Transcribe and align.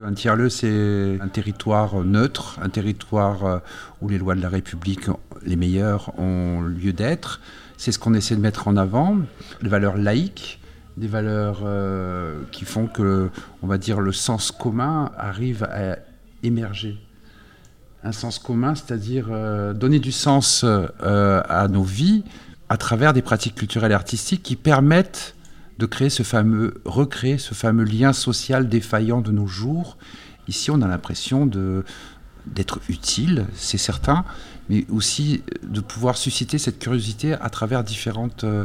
Un 0.00 0.14
tiers-lieu, 0.14 0.48
c'est 0.48 1.18
un 1.20 1.26
territoire 1.26 2.04
neutre, 2.04 2.60
un 2.62 2.68
territoire 2.68 3.62
où 4.00 4.08
les 4.08 4.16
lois 4.16 4.36
de 4.36 4.40
la 4.40 4.48
République, 4.48 5.06
les 5.42 5.56
meilleures, 5.56 6.16
ont 6.20 6.60
lieu 6.60 6.92
d'être. 6.92 7.40
C'est 7.76 7.90
ce 7.90 7.98
qu'on 7.98 8.14
essaie 8.14 8.36
de 8.36 8.40
mettre 8.40 8.68
en 8.68 8.76
avant, 8.76 9.18
les 9.60 9.68
valeurs 9.68 9.96
laïques, 9.96 10.60
des 10.96 11.08
valeurs 11.08 11.62
euh, 11.64 12.42
qui 12.52 12.64
font 12.64 12.86
que, 12.86 13.28
on 13.60 13.66
va 13.66 13.76
dire, 13.76 13.98
le 13.98 14.12
sens 14.12 14.52
commun 14.52 15.10
arrive 15.18 15.64
à 15.64 15.96
émerger. 16.44 16.96
Un 18.04 18.12
sens 18.12 18.38
commun, 18.38 18.76
c'est-à-dire 18.76 19.26
euh, 19.32 19.72
donner 19.72 19.98
du 19.98 20.12
sens 20.12 20.64
euh, 20.64 21.42
à 21.48 21.66
nos 21.66 21.82
vies 21.82 22.22
à 22.68 22.76
travers 22.76 23.12
des 23.12 23.22
pratiques 23.22 23.56
culturelles 23.56 23.90
et 23.90 23.96
artistiques 23.96 24.44
qui 24.44 24.54
permettent 24.54 25.34
de 25.78 25.86
créer 25.86 26.10
ce 26.10 26.22
fameux, 26.22 26.74
recréer 26.84 27.38
ce 27.38 27.54
fameux 27.54 27.84
lien 27.84 28.12
social 28.12 28.68
défaillant 28.68 29.20
de 29.20 29.30
nos 29.30 29.46
jours. 29.46 29.96
Ici, 30.48 30.70
on 30.70 30.82
a 30.82 30.88
l'impression 30.88 31.46
de 31.46 31.84
d'être 32.46 32.80
utile, 32.88 33.46
c'est 33.52 33.78
certain, 33.78 34.24
mais 34.70 34.86
aussi 34.88 35.42
de 35.62 35.80
pouvoir 35.80 36.16
susciter 36.16 36.56
cette 36.56 36.78
curiosité 36.78 37.34
à 37.34 37.50
travers 37.50 37.84
différentes 37.84 38.44
euh, 38.44 38.64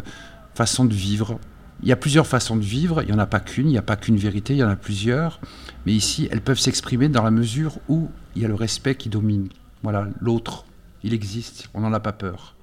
façons 0.55 0.85
de 0.85 0.93
vivre. 0.93 1.39
Il 1.81 1.89
y 1.89 1.91
a 1.91 1.97
plusieurs 1.97 2.27
façons 2.27 2.55
de 2.55 2.63
vivre, 2.63 3.01
il 3.01 3.07
n'y 3.07 3.13
en 3.13 3.19
a 3.19 3.25
pas 3.25 3.41
qu'une, 3.41 3.67
il 3.67 3.71
n'y 3.71 3.77
a 3.77 3.81
pas 3.81 3.97
qu'une 3.97 4.15
vérité, 4.15 4.53
il 4.53 4.59
y 4.59 4.63
en 4.63 4.69
a 4.69 4.77
plusieurs, 4.77 5.41
mais 5.85 5.91
ici, 5.91 6.29
elles 6.31 6.41
peuvent 6.41 6.59
s'exprimer 6.59 7.09
dans 7.09 7.23
la 7.23 7.31
mesure 7.31 7.77
où 7.89 8.09
il 8.35 8.41
y 8.41 8.45
a 8.45 8.47
le 8.47 8.55
respect 8.55 8.95
qui 8.95 9.09
domine. 9.09 9.49
Voilà, 9.81 10.07
l'autre, 10.21 10.65
il 11.03 11.13
existe, 11.13 11.69
on 11.73 11.81
n'en 11.81 11.91
a 11.91 11.99
pas 11.99 12.13
peur. 12.13 12.55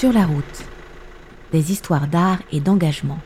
Sur 0.00 0.14
la 0.14 0.24
route, 0.24 0.64
des 1.52 1.72
histoires 1.72 2.08
d'art 2.08 2.38
et 2.52 2.60
d'engagement. 2.60 3.18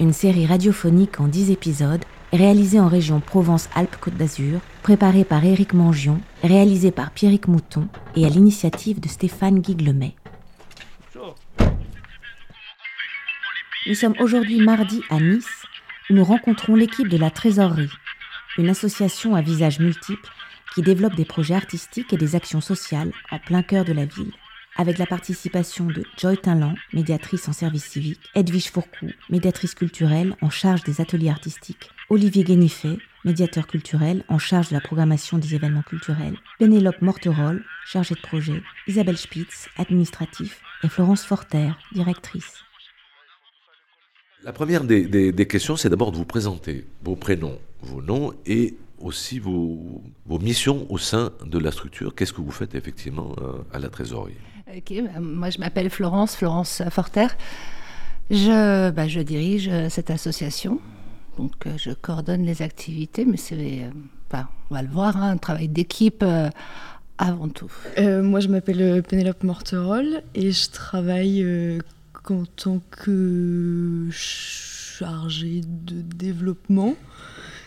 Une 0.00 0.12
série 0.12 0.44
radiophonique 0.44 1.18
en 1.18 1.28
10 1.28 1.50
épisodes, 1.50 2.04
réalisée 2.30 2.78
en 2.78 2.88
région 2.88 3.20
Provence-Alpes-Côte 3.20 4.18
d'Azur, 4.18 4.60
préparée 4.82 5.24
par 5.24 5.42
Éric 5.42 5.72
Mangion, 5.72 6.20
réalisée 6.44 6.90
par 6.90 7.10
Pierrick 7.10 7.48
Mouton 7.48 7.88
et 8.16 8.26
à 8.26 8.28
l'initiative 8.28 9.00
de 9.00 9.08
Stéphane 9.08 9.60
Guiglemet. 9.60 10.14
Nous 13.86 13.94
sommes 13.94 14.16
aujourd'hui 14.20 14.60
mardi 14.60 15.00
à 15.08 15.20
Nice, 15.20 15.64
où 16.10 16.12
nous 16.12 16.24
rencontrons 16.24 16.74
l'équipe 16.74 17.08
de 17.08 17.16
la 17.16 17.30
Trésorerie, 17.30 17.88
une 18.58 18.68
association 18.68 19.34
à 19.34 19.40
visage 19.40 19.80
multiple 19.80 20.28
qui 20.74 20.82
développe 20.82 21.14
des 21.14 21.24
projets 21.24 21.54
artistiques 21.54 22.12
et 22.12 22.18
des 22.18 22.36
actions 22.36 22.60
sociales 22.60 23.12
en 23.30 23.38
plein 23.38 23.62
cœur 23.62 23.86
de 23.86 23.94
la 23.94 24.04
ville 24.04 24.34
avec 24.76 24.98
la 24.98 25.06
participation 25.06 25.86
de 25.86 26.04
Joy 26.16 26.38
Tinlan, 26.38 26.74
médiatrice 26.92 27.48
en 27.48 27.52
service 27.52 27.84
civique, 27.84 28.20
Edwige 28.34 28.70
Fourcou, 28.70 29.10
médiatrice 29.30 29.74
culturelle 29.74 30.36
en 30.40 30.50
charge 30.50 30.82
des 30.84 31.00
ateliers 31.00 31.30
artistiques, 31.30 31.90
Olivier 32.08 32.44
Guénifet, 32.44 32.98
médiateur 33.24 33.66
culturel 33.66 34.24
en 34.28 34.38
charge 34.38 34.68
de 34.68 34.74
la 34.74 34.80
programmation 34.80 35.38
des 35.38 35.54
événements 35.54 35.82
culturels, 35.82 36.36
Pénélope 36.58 37.00
Morterol, 37.02 37.64
chargée 37.86 38.14
de 38.14 38.20
projet, 38.20 38.62
Isabelle 38.86 39.18
Spitz, 39.18 39.68
administratif, 39.76 40.60
et 40.82 40.88
Florence 40.88 41.24
Forter, 41.24 41.70
directrice. 41.92 42.64
La 44.44 44.52
première 44.52 44.82
des, 44.82 45.46
questions, 45.48 45.76
c'est 45.76 45.88
d'abord 45.88 46.10
de 46.10 46.16
vous 46.16 46.24
présenter 46.24 46.84
vos 47.04 47.14
prénoms, 47.14 47.60
vos 47.80 48.02
noms 48.02 48.34
et 48.44 48.76
aussi 48.98 49.38
vos, 49.38 50.02
missions 50.26 50.86
au 50.90 50.98
sein 50.98 51.32
de 51.44 51.58
la 51.58 51.70
structure. 51.70 52.14
Qu'est-ce 52.14 52.32
que 52.32 52.40
vous 52.40 52.50
faites 52.50 52.74
effectivement 52.74 53.36
euh, 53.40 53.58
à 53.72 53.78
la 53.78 53.88
trésorerie? 53.88 54.34
Ok, 54.74 54.94
bah, 55.04 55.20
moi 55.20 55.50
je 55.50 55.58
m'appelle 55.58 55.90
Florence, 55.90 56.34
Florence 56.34 56.82
Forter. 56.88 57.26
Je, 58.30 58.90
bah, 58.90 59.06
dirige 59.06 59.68
euh, 59.68 59.90
cette 59.90 60.08
association. 60.08 60.80
Donc 61.36 61.52
euh, 61.66 61.72
je 61.76 61.90
coordonne 61.90 62.44
les 62.44 62.62
activités, 62.62 63.26
mais 63.26 63.36
c'est, 63.36 63.82
euh, 63.82 64.38
on 64.70 64.74
va 64.74 64.80
le 64.80 64.88
voir, 64.88 65.18
hein, 65.18 65.32
un 65.32 65.36
travail 65.36 65.68
d'équipe 65.68 66.24
avant 67.18 67.48
tout. 67.48 67.70
moi 67.98 68.40
je 68.40 68.48
m'appelle 68.48 69.02
Pénélope 69.02 69.44
Morterol 69.44 70.22
et 70.34 70.52
je 70.52 70.70
travaille 70.70 71.46
en 72.30 72.44
tant 72.56 72.80
que 72.90 74.08
chargée 74.10 75.60
de 75.66 76.00
développement. 76.00 76.94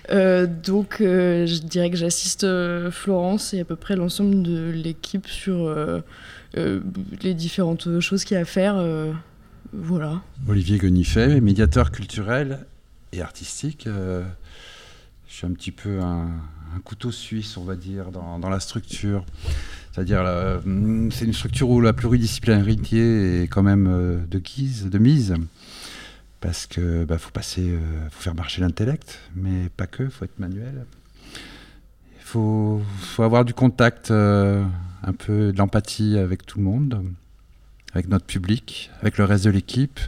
donc, 0.10 0.98
je 1.00 1.60
dirais 1.60 1.92
que 1.92 1.98
j'assiste 1.98 2.48
Florence 2.90 3.54
et 3.54 3.60
à 3.60 3.66
peu 3.66 3.76
près 3.76 3.96
l'ensemble 3.96 4.42
de 4.42 4.72
l'équipe 4.72 5.28
sur 5.28 5.68
euh, 5.68 6.02
les 6.56 7.34
différentes 7.34 8.00
choses 8.00 8.24
qu'il 8.24 8.36
y 8.36 8.38
a 8.38 8.42
à 8.42 8.46
faire. 8.46 8.76
Euh, 8.78 9.12
voilà. 9.74 10.22
Olivier 10.48 10.78
Gonifet, 10.78 11.42
médiateur 11.42 11.92
culturel 11.92 12.66
et 13.12 13.22
artistique. 13.22 13.88
Euh, 13.88 14.24
je 15.28 15.34
suis 15.34 15.48
un 15.48 15.52
petit 15.52 15.72
peu 15.72 16.00
un, 16.02 16.30
couteau 16.84 17.12
suisse, 17.12 17.58
on 17.58 17.64
va 17.64 17.76
dire, 17.76 18.12
dans, 18.12 18.50
la 18.50 18.60
structure. 18.60 19.26
C'est-à-dire, 19.92 20.24
c'est 21.12 21.26
une 21.26 21.34
structure 21.34 21.70
où 21.70 21.80
la 21.80 21.94
pluridisciplinarité 21.94 23.44
est 23.44 23.48
quand 23.48 23.64
même 23.64 24.26
de 24.30 24.40
guise, 24.40 24.86
de 24.90 24.98
mise, 24.98 25.36
parce 26.42 26.68
que 26.68 27.06
bah, 27.06 27.18
faut 27.18 27.32
faire 28.12 28.36
marcher 28.36 28.62
l'intellect, 28.62 29.20
mais 29.36 29.70
pas 29.78 29.88
que, 29.88 30.10
faut 30.10 30.26
être 30.26 30.38
manuel. 30.38 30.86
Faut, 32.36 32.82
faut, 33.00 33.24
avoir 33.24 33.46
du 33.46 33.54
contact 33.54 34.12
un 34.12 35.14
peu 35.18 35.54
d'empathie 35.54 36.18
avec 36.18 36.46
tout 36.46 36.58
le 36.58 36.66
monde, 36.66 37.02
avec 37.94 38.10
notre 38.10 38.26
public, 38.26 38.92
avec 39.00 39.18
le 39.18 39.24
reste 39.24 39.46
de 39.46 39.52
l'équipe, 39.52 40.02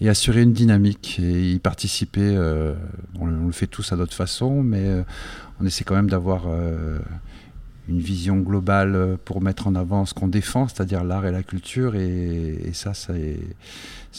et 0.00 0.08
assurer 0.08 0.40
une 0.40 0.54
dynamique 0.54 1.18
et 1.18 1.52
y 1.52 1.58
participer. 1.58 2.34
Euh, 2.34 2.74
on, 3.20 3.26
le 3.26 3.52
fait 3.52 3.66
tous 3.66 3.92
à 3.92 3.96
notre 3.96 4.14
façon, 4.14 4.62
mais 4.62 4.86
euh, 4.86 5.02
on 5.60 5.66
essaie 5.66 5.84
quand 5.84 5.94
même 5.94 6.08
d'avoir 6.08 6.44
euh, 6.46 7.00
une 7.88 8.00
vision 8.00 8.36
globale 8.36 9.16
pour 9.24 9.40
mettre 9.40 9.66
en 9.66 9.74
avant 9.74 10.06
ce 10.06 10.14
qu'on 10.14 10.28
défend, 10.28 10.68
c'est-à-dire 10.68 11.04
l'art 11.04 11.26
et 11.26 11.32
la 11.32 11.42
culture, 11.42 11.94
et, 11.94 12.70
ça, 12.72 12.94
c'est 12.94 13.38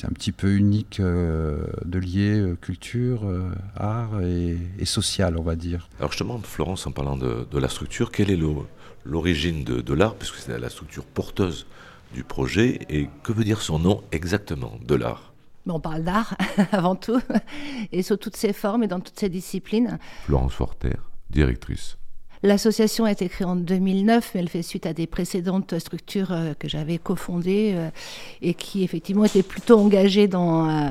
un 0.03 0.11
petit 0.11 0.31
peu 0.31 0.55
unique 0.55 1.01
de 1.01 1.99
lier 1.99 2.53
culture, 2.61 3.25
art 3.75 4.21
et, 4.21 4.85
social, 4.85 5.37
on 5.37 5.43
va 5.43 5.55
dire. 5.55 5.89
Alors 5.99 6.11
justement, 6.11 6.39
Florence, 6.39 6.87
en 6.87 6.91
parlant 6.91 7.17
de, 7.17 7.47
de 7.49 7.57
la 7.59 7.69
structure, 7.69 8.11
quel 8.11 8.31
est 8.31 8.39
l'origine 9.05 9.63
de, 9.63 9.93
l'art, 9.93 10.15
puisque 10.15 10.35
c'est 10.35 10.57
la 10.57 10.69
structure 10.69 11.05
porteuse 11.05 11.65
du 12.13 12.23
projet, 12.23 12.79
et 12.89 13.09
que 13.23 13.33
veut 13.33 13.43
dire 13.43 13.61
son 13.61 13.79
nom 13.79 14.03
exactement, 14.11 14.79
de 14.85 14.95
l'art? 14.95 15.33
On 15.69 15.81
parle 15.81 16.03
d'art 16.03 16.37
avant 16.71 16.95
tout, 16.95 17.19
et 17.91 18.01
sous 18.01 18.17
toutes 18.17 18.37
ses 18.37 18.53
formes 18.53 18.83
et 18.83 18.87
dans 18.87 19.01
toutes 19.01 19.19
ses 19.19 19.29
disciplines. 19.29 19.99
Florence 20.23 20.53
Forter, 20.53 20.95
directrice. 21.29 21.97
L'association 22.43 23.05
a 23.05 23.11
été 23.11 23.27
créée 23.29 23.47
en 23.47 23.55
2009, 23.55 24.31
mais 24.33 24.41
elle 24.41 24.49
fait 24.49 24.61
suite 24.61 24.85
à 24.85 24.93
des 24.93 25.07
précédentes 25.07 25.77
structures 25.79 26.31
euh, 26.31 26.53
que 26.57 26.67
j'avais 26.67 26.97
cofondées 26.97 27.73
euh, 27.75 27.89
et 28.41 28.53
qui 28.53 28.83
effectivement 28.83 29.25
étaient 29.25 29.43
plutôt 29.43 29.79
engagées 29.79 30.27
dans, 30.27 30.69
euh, 30.69 30.89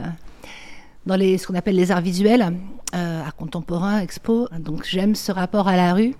dans 1.06 1.16
les, 1.16 1.38
ce 1.38 1.46
qu'on 1.46 1.54
appelle 1.54 1.76
les 1.76 1.90
arts 1.92 2.00
visuels, 2.00 2.54
art 2.92 3.36
contemporain, 3.36 4.00
expo. 4.00 4.48
Donc 4.58 4.84
j'aime 4.84 5.14
ce 5.14 5.30
rapport 5.30 5.68
à 5.68 5.76
la 5.76 5.92
rue 5.92 6.14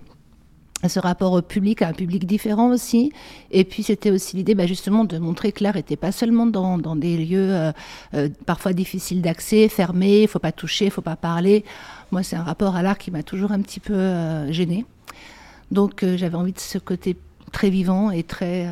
ce 0.89 1.01
rapport 1.01 1.33
au 1.33 1.43
public, 1.43 1.83
à 1.83 1.89
un 1.89 1.93
public 1.93 2.27
différent 2.27 2.71
aussi. 2.71 3.13
Et 3.51 3.65
puis 3.65 3.83
c'était 3.83 4.11
aussi 4.11 4.37
l'idée 4.37 4.55
bah, 4.55 4.67
justement 4.67 5.05
de 5.05 5.19
montrer 5.19 5.53
que 5.53 5.65
l'art 5.65 5.75
n'était 5.75 5.97
pas 5.97 6.13
seulement 6.13 6.47
dans, 6.47 6.97
des 6.97 7.17
lieux 7.17 7.55
euh, 7.55 7.73
euh, 8.15 8.29
parfois 8.45 8.73
difficiles 8.73 9.23
d'accès, 9.23 9.69
fermés, 9.69 10.23
il 10.23 10.29
faut 10.29 10.39
pas 10.39 10.53
toucher, 10.53 10.87
il 10.87 10.91
faut 10.91 11.03
pas 11.03 11.17
parler. 11.17 11.65
Moi 12.11 12.23
c'est 12.23 12.37
un 12.37 12.43
rapport 12.43 12.77
à 12.77 12.83
l'art 12.83 12.99
qui 12.99 13.11
m'a 13.11 13.23
toujours 13.23 13.53
un 13.53 13.61
petit 13.61 13.81
peu 13.81 13.95
euh, 13.95 14.53
gênée. 14.53 14.85
Donc 15.71 16.05
j'avais 16.05 16.37
envie 16.37 16.53
de 16.53 16.61
ce 16.61 16.79
côté 16.79 17.17
très 17.51 17.71
vivant 17.71 18.13
et 18.13 18.23
très, 18.23 18.69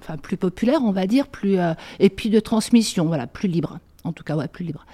enfin 0.00 0.16
plus 0.16 0.38
populaire 0.38 0.80
on 0.82 0.90
va 0.90 1.06
dire, 1.06 1.28
plus 1.28 1.58
et 1.98 2.08
puis 2.08 2.30
de 2.30 2.40
transmission, 2.40 3.04
voilà, 3.04 3.26
plus 3.26 3.48
libre. 3.48 3.80
En 4.02 4.12
tout 4.12 4.24
cas, 4.24 4.34
ouais, 4.34 4.48
plus 4.48 4.64
libre. 4.64 4.86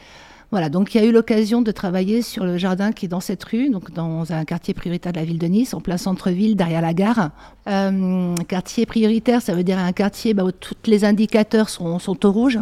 Voilà, 0.53 0.69
donc 0.69 0.95
il 0.95 1.01
y 1.01 1.05
a 1.05 1.09
eu 1.09 1.13
l'occasion 1.13 1.63
de 1.63 1.71
travailler 1.71 2.21
sur 2.21 2.45
le 2.45 2.59
jardin 2.59 2.93
qui 2.93 3.07
est 3.07 3.09
dans 3.09 3.21
cette 3.21 3.43
rue, 3.43 3.71
donc 3.71 3.91
dans 3.91 4.33
un 4.33 4.45
quartier 4.45 4.75
prioritaire 4.75 5.13
de 5.13 5.19
la 5.19 5.25
ville 5.25 5.39
de 5.39 5.47
Nice, 5.47 5.73
en 5.73 5.81
plein 5.81 5.97
centre-ville, 5.97 6.57
derrière 6.57 6.83
la 6.83 6.93
gare. 6.93 7.31
Euh, 7.69 8.37
quartier 8.49 8.85
prioritaire, 8.85 9.41
ça 9.41 9.55
veut 9.55 9.65
dire 9.65 9.79
un 9.79 9.93
quartier 9.93 10.35
bah, 10.35 10.45
où 10.45 10.53
tous 10.53 10.75
les 10.85 11.07
indicateurs 11.07 11.71
sont, 11.71 11.99
au 12.07 12.31
rouge 12.31 12.59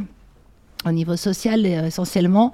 au 0.86 0.92
niveau 0.92 1.16
social 1.16 1.66
euh, 1.66 1.88
essentiellement. 1.88 2.52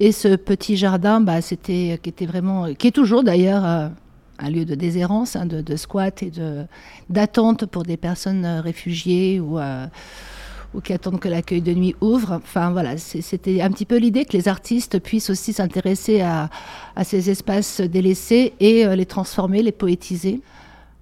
Et 0.00 0.10
ce 0.10 0.36
petit 0.36 0.78
jardin, 0.78 1.20
bah, 1.20 1.42
c'était 1.42 2.00
qui 2.02 2.24
vraiment, 2.24 2.72
qui 2.72 2.86
est 2.86 2.92
toujours 2.92 3.22
d'ailleurs 3.22 3.66
euh, 3.66 3.88
un 4.38 4.48
lieu 4.48 4.64
de 4.64 4.74
déshérence, 4.74 5.36
hein, 5.36 5.44
de, 5.44 5.76
squat 5.76 6.22
et 6.22 6.32
d'attente 7.10 7.66
pour 7.66 7.82
des 7.82 7.98
personnes 7.98 8.46
réfugiées 8.46 9.38
ou 9.38 9.58
ou 10.74 10.80
qui 10.80 10.92
attendent 10.92 11.20
que 11.20 11.28
l'accueil 11.28 11.62
de 11.62 11.72
nuit 11.72 11.94
ouvre. 12.00 12.32
Enfin 12.42 12.70
voilà, 12.70 12.96
c'était 12.98 13.60
un 13.60 13.70
petit 13.70 13.86
peu 13.86 13.96
l'idée 13.96 14.24
que 14.24 14.36
les 14.36 14.48
artistes 14.48 14.98
puissent 14.98 15.30
aussi 15.30 15.52
s'intéresser 15.52 16.20
à, 16.20 16.50
ces 17.04 17.30
espaces 17.30 17.80
délaissés 17.80 18.52
et 18.60 18.86
euh, 18.86 18.96
les 18.96 19.06
transformer, 19.06 19.62
les 19.62 19.72
poétiser. 19.72 20.40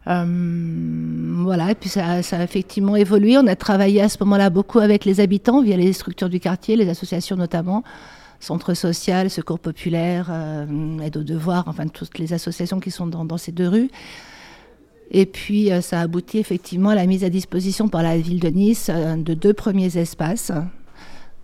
voilà, 0.07 1.71
et 1.71 1.75
puis 1.75 1.89
ça, 1.89 2.05
a 2.07 2.43
effectivement 2.43 2.97
évolué. 2.97 3.37
On 3.39 3.47
a 3.47 3.57
travaillé 3.57 4.01
à 4.01 4.09
ce 4.09 4.19
moment-là 4.21 4.51
beaucoup 4.51 4.79
avec 4.79 5.05
les 5.05 5.21
habitants 5.21 5.63
via 5.63 5.77
les 5.77 5.93
structures 5.93 6.29
du 6.29 6.39
quartier, 6.39 6.77
les 6.77 6.89
associations 6.89 7.37
notamment, 7.37 7.83
Centre 8.39 8.75
social, 8.75 9.31
Secours 9.31 9.59
populaire, 9.59 10.31
Aide 11.03 11.17
aux 11.17 11.25
devoirs, 11.25 11.65
enfin 11.67 11.89
toutes 11.89 12.19
les 12.19 12.33
associations 12.33 12.79
qui 12.79 12.91
sont 12.91 13.07
dans 13.07 13.39
ces 13.39 13.51
deux 13.51 13.69
rues. 13.69 13.91
Et 15.11 15.27
puis, 15.27 15.71
euh, 15.71 15.81
ça 15.81 16.01
a 16.01 16.03
abouti 16.03 16.39
effectivement 16.39 16.91
à 16.91 16.95
la 16.95 17.07
mise 17.07 17.25
à 17.25 17.31
disposition 17.31 17.89
par 17.89 18.03
la 18.03 18.19
ville 18.19 18.41
de 18.41 18.49
Nice 18.49 18.91
euh, 18.91 19.17
de 19.17 19.35
deux 19.35 19.53
premiers 19.53 19.97
espaces. 19.97 20.53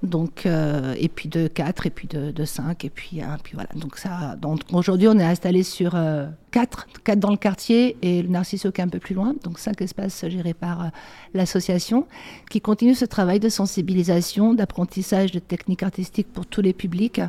Donc, 0.02 0.46
euh, 0.46 0.96
et 0.98 1.08
puis 1.08 1.28
de 1.28 1.46
quatre, 1.46 1.86
et 1.86 1.90
puis 1.90 2.08
de, 2.08 2.32
de 2.32 2.44
cinq, 2.44 2.84
et 2.84 2.90
puis, 2.90 3.20
puis 3.44 3.54
voilà. 3.54 3.68
Donc, 3.76 4.62
aujourd'hui, 4.72 5.06
on 5.06 5.16
est 5.16 5.24
installé 5.24 5.62
sur 5.62 5.96
quatre, 6.50 6.88
quatre 7.04 7.20
dans 7.20 7.30
le 7.30 7.36
quartier 7.36 7.96
et 8.02 8.20
le 8.20 8.28
est 8.28 8.80
un 8.80 8.88
peu 8.88 8.98
plus 8.98 9.14
loin. 9.14 9.36
Donc, 9.44 9.60
cinq 9.60 9.80
espaces 9.80 10.24
gérés 10.26 10.54
par 10.54 10.90
l'association 11.34 12.08
qui 12.50 12.60
continue 12.60 12.96
ce 12.96 13.04
travail 13.04 13.38
de 13.38 13.48
sensibilisation, 13.48 14.54
d'apprentissage 14.54 15.30
de 15.30 15.38
techniques 15.38 15.84
artistiques 15.84 16.32
pour 16.32 16.46
tous 16.46 16.62
les 16.62 16.72
publics 16.72 17.20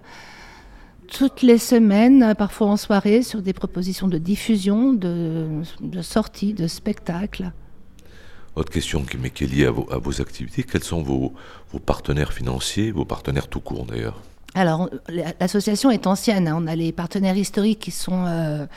toutes 1.14 1.44
les 1.44 1.60
semaines, 1.60 2.34
parfois 2.36 2.68
en 2.68 2.78
soirée, 2.78 3.22
sur 3.22 3.42
des 3.42 3.54
propositions 3.54 4.08
de 4.08 4.18
diffusion, 4.18 4.94
de, 4.94 5.48
de 5.80 6.02
sortie, 6.02 6.54
de 6.54 6.68
spectacles. 6.68 7.52
Autre 8.56 8.72
question 8.72 9.04
qui, 9.04 9.18
est 9.18 9.48
liée 9.48 9.66
à 9.66 9.72
vos, 9.72 10.22
activités, 10.22 10.64
quels 10.64 10.84
sont 10.84 11.02
vos, 11.02 11.34
partenaires 11.86 12.34
financiers, 12.34 12.92
vos 12.92 13.06
partenaires 13.06 13.48
tout 13.48 13.60
court 13.60 13.86
d'ailleurs? 13.86 14.20
Alors, 14.56 14.90
l'association 15.40 15.90
est 15.90 16.06
ancienne. 16.06 16.48
Hein. 16.48 16.60
On 16.60 16.68
a 16.68 16.76
les 16.76 16.92
partenaires 16.92 17.38
historiques 17.38 17.80
qui 17.80 17.90
sont, 17.90 18.26
euh, 18.28 18.68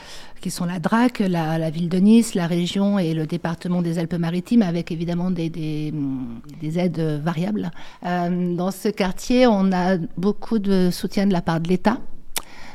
qui 0.41 0.49
sont 0.49 0.65
la 0.65 0.79
DRAC, 0.79 1.19
la, 1.19 1.69
ville 1.69 1.89
de 1.89 1.97
Nice, 1.97 2.33
la 2.33 2.47
région 2.47 2.97
et 2.97 3.13
le 3.13 3.27
département 3.27 3.83
des 3.83 3.99
Alpes-Maritimes, 3.99 4.63
avec 4.63 4.91
évidemment 4.91 5.29
des, 5.29 5.49
des, 5.49 6.79
aides 6.79 7.21
variables. 7.23 7.71
Euh, 8.03 8.55
dans 8.55 8.71
ce 8.71 8.89
quartier, 8.89 9.45
on 9.45 9.71
a 9.71 9.97
beaucoup 10.17 10.57
de 10.57 10.89
soutien 10.91 11.27
de 11.27 11.33
la 11.33 11.43
part 11.43 11.59
de 11.59 11.69
l'État. 11.69 11.99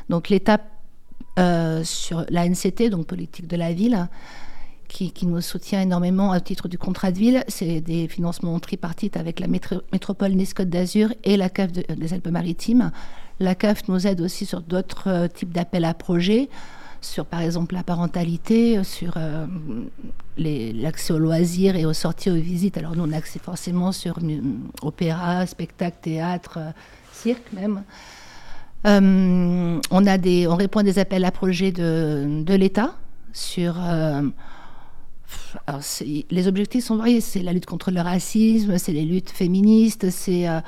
Donc 0.09 0.29
l'État 0.29 0.59
euh, 1.39 1.83
sur 1.83 2.25
la 2.29 2.47
NCT, 2.47 2.89
donc 2.89 3.07
politique 3.07 3.47
de 3.47 3.57
la 3.57 3.73
ville, 3.73 4.07
qui, 4.87 5.25
nous 5.25 5.41
soutient 5.41 5.81
énormément 5.81 6.31
à 6.31 6.39
titre 6.39 6.67
du 6.67 6.77
contrat 6.77 7.11
de 7.11 7.17
ville, 7.17 7.43
c'est 7.47 7.81
des 7.81 8.07
financements 8.07 8.59
tripartites 8.59 9.17
avec 9.17 9.39
la 9.39 9.47
métropole 9.47 10.33
Nice-Côte 10.33 10.69
d'Azur 10.69 11.11
et 11.23 11.35
la 11.35 11.49
CAF 11.49 11.71
des 11.71 12.13
Alpes-Maritimes. 12.13 12.91
La 13.39 13.55
CAF 13.55 13.87
nous 13.87 14.05
aide 14.05 14.21
aussi 14.21 14.45
sur 14.45 14.61
d'autres 14.61 15.09
euh, 15.09 15.27
types 15.27 15.51
d'appels 15.51 15.85
à 15.85 15.95
projets, 15.95 16.49
sur 17.01 17.25
par 17.25 17.41
exemple 17.41 17.73
la 17.73 17.83
parentalité, 17.83 18.83
sur 18.83 19.15
euh, 19.17 19.47
l'accès 20.37 21.13
aux 21.13 21.19
loisirs 21.19 21.75
et 21.75 21.85
aux 21.85 21.93
sorties 21.93 22.29
aux 22.29 22.35
visites. 22.35 22.77
Alors 22.77 22.95
nous 22.95 23.03
on 23.03 23.11
a 23.11 23.17
accès 23.17 23.39
forcément 23.39 23.91
sur 23.91 24.19
opéra, 24.83 25.47
spectacle, 25.47 25.97
théâtre, 26.01 26.59
cirque 27.11 27.51
même. 27.53 27.83
Euh, 28.85 29.79
on, 29.91 30.05
a 30.05 30.17
des, 30.17 30.47
on 30.47 30.55
répond 30.55 30.79
à 30.79 30.83
des 30.83 30.99
appels 30.99 31.25
à 31.25 31.31
projets 31.31 31.71
de, 31.71 32.53
l'État 32.53 32.95
sur. 33.31 33.75
Euh, 33.79 34.21
les 36.29 36.47
objectifs 36.47 36.85
sont 36.85 36.97
variés. 36.97 37.21
C'est 37.21 37.41
la 37.41 37.53
lutte 37.53 37.65
contre 37.65 37.91
le 37.91 38.01
racisme, 38.01 38.77
c'est 38.77 38.93
les 38.93 39.05
luttes 39.05 39.29
féministes, 39.29 40.09
c'est. 40.09 40.47
Euh, 40.47 40.59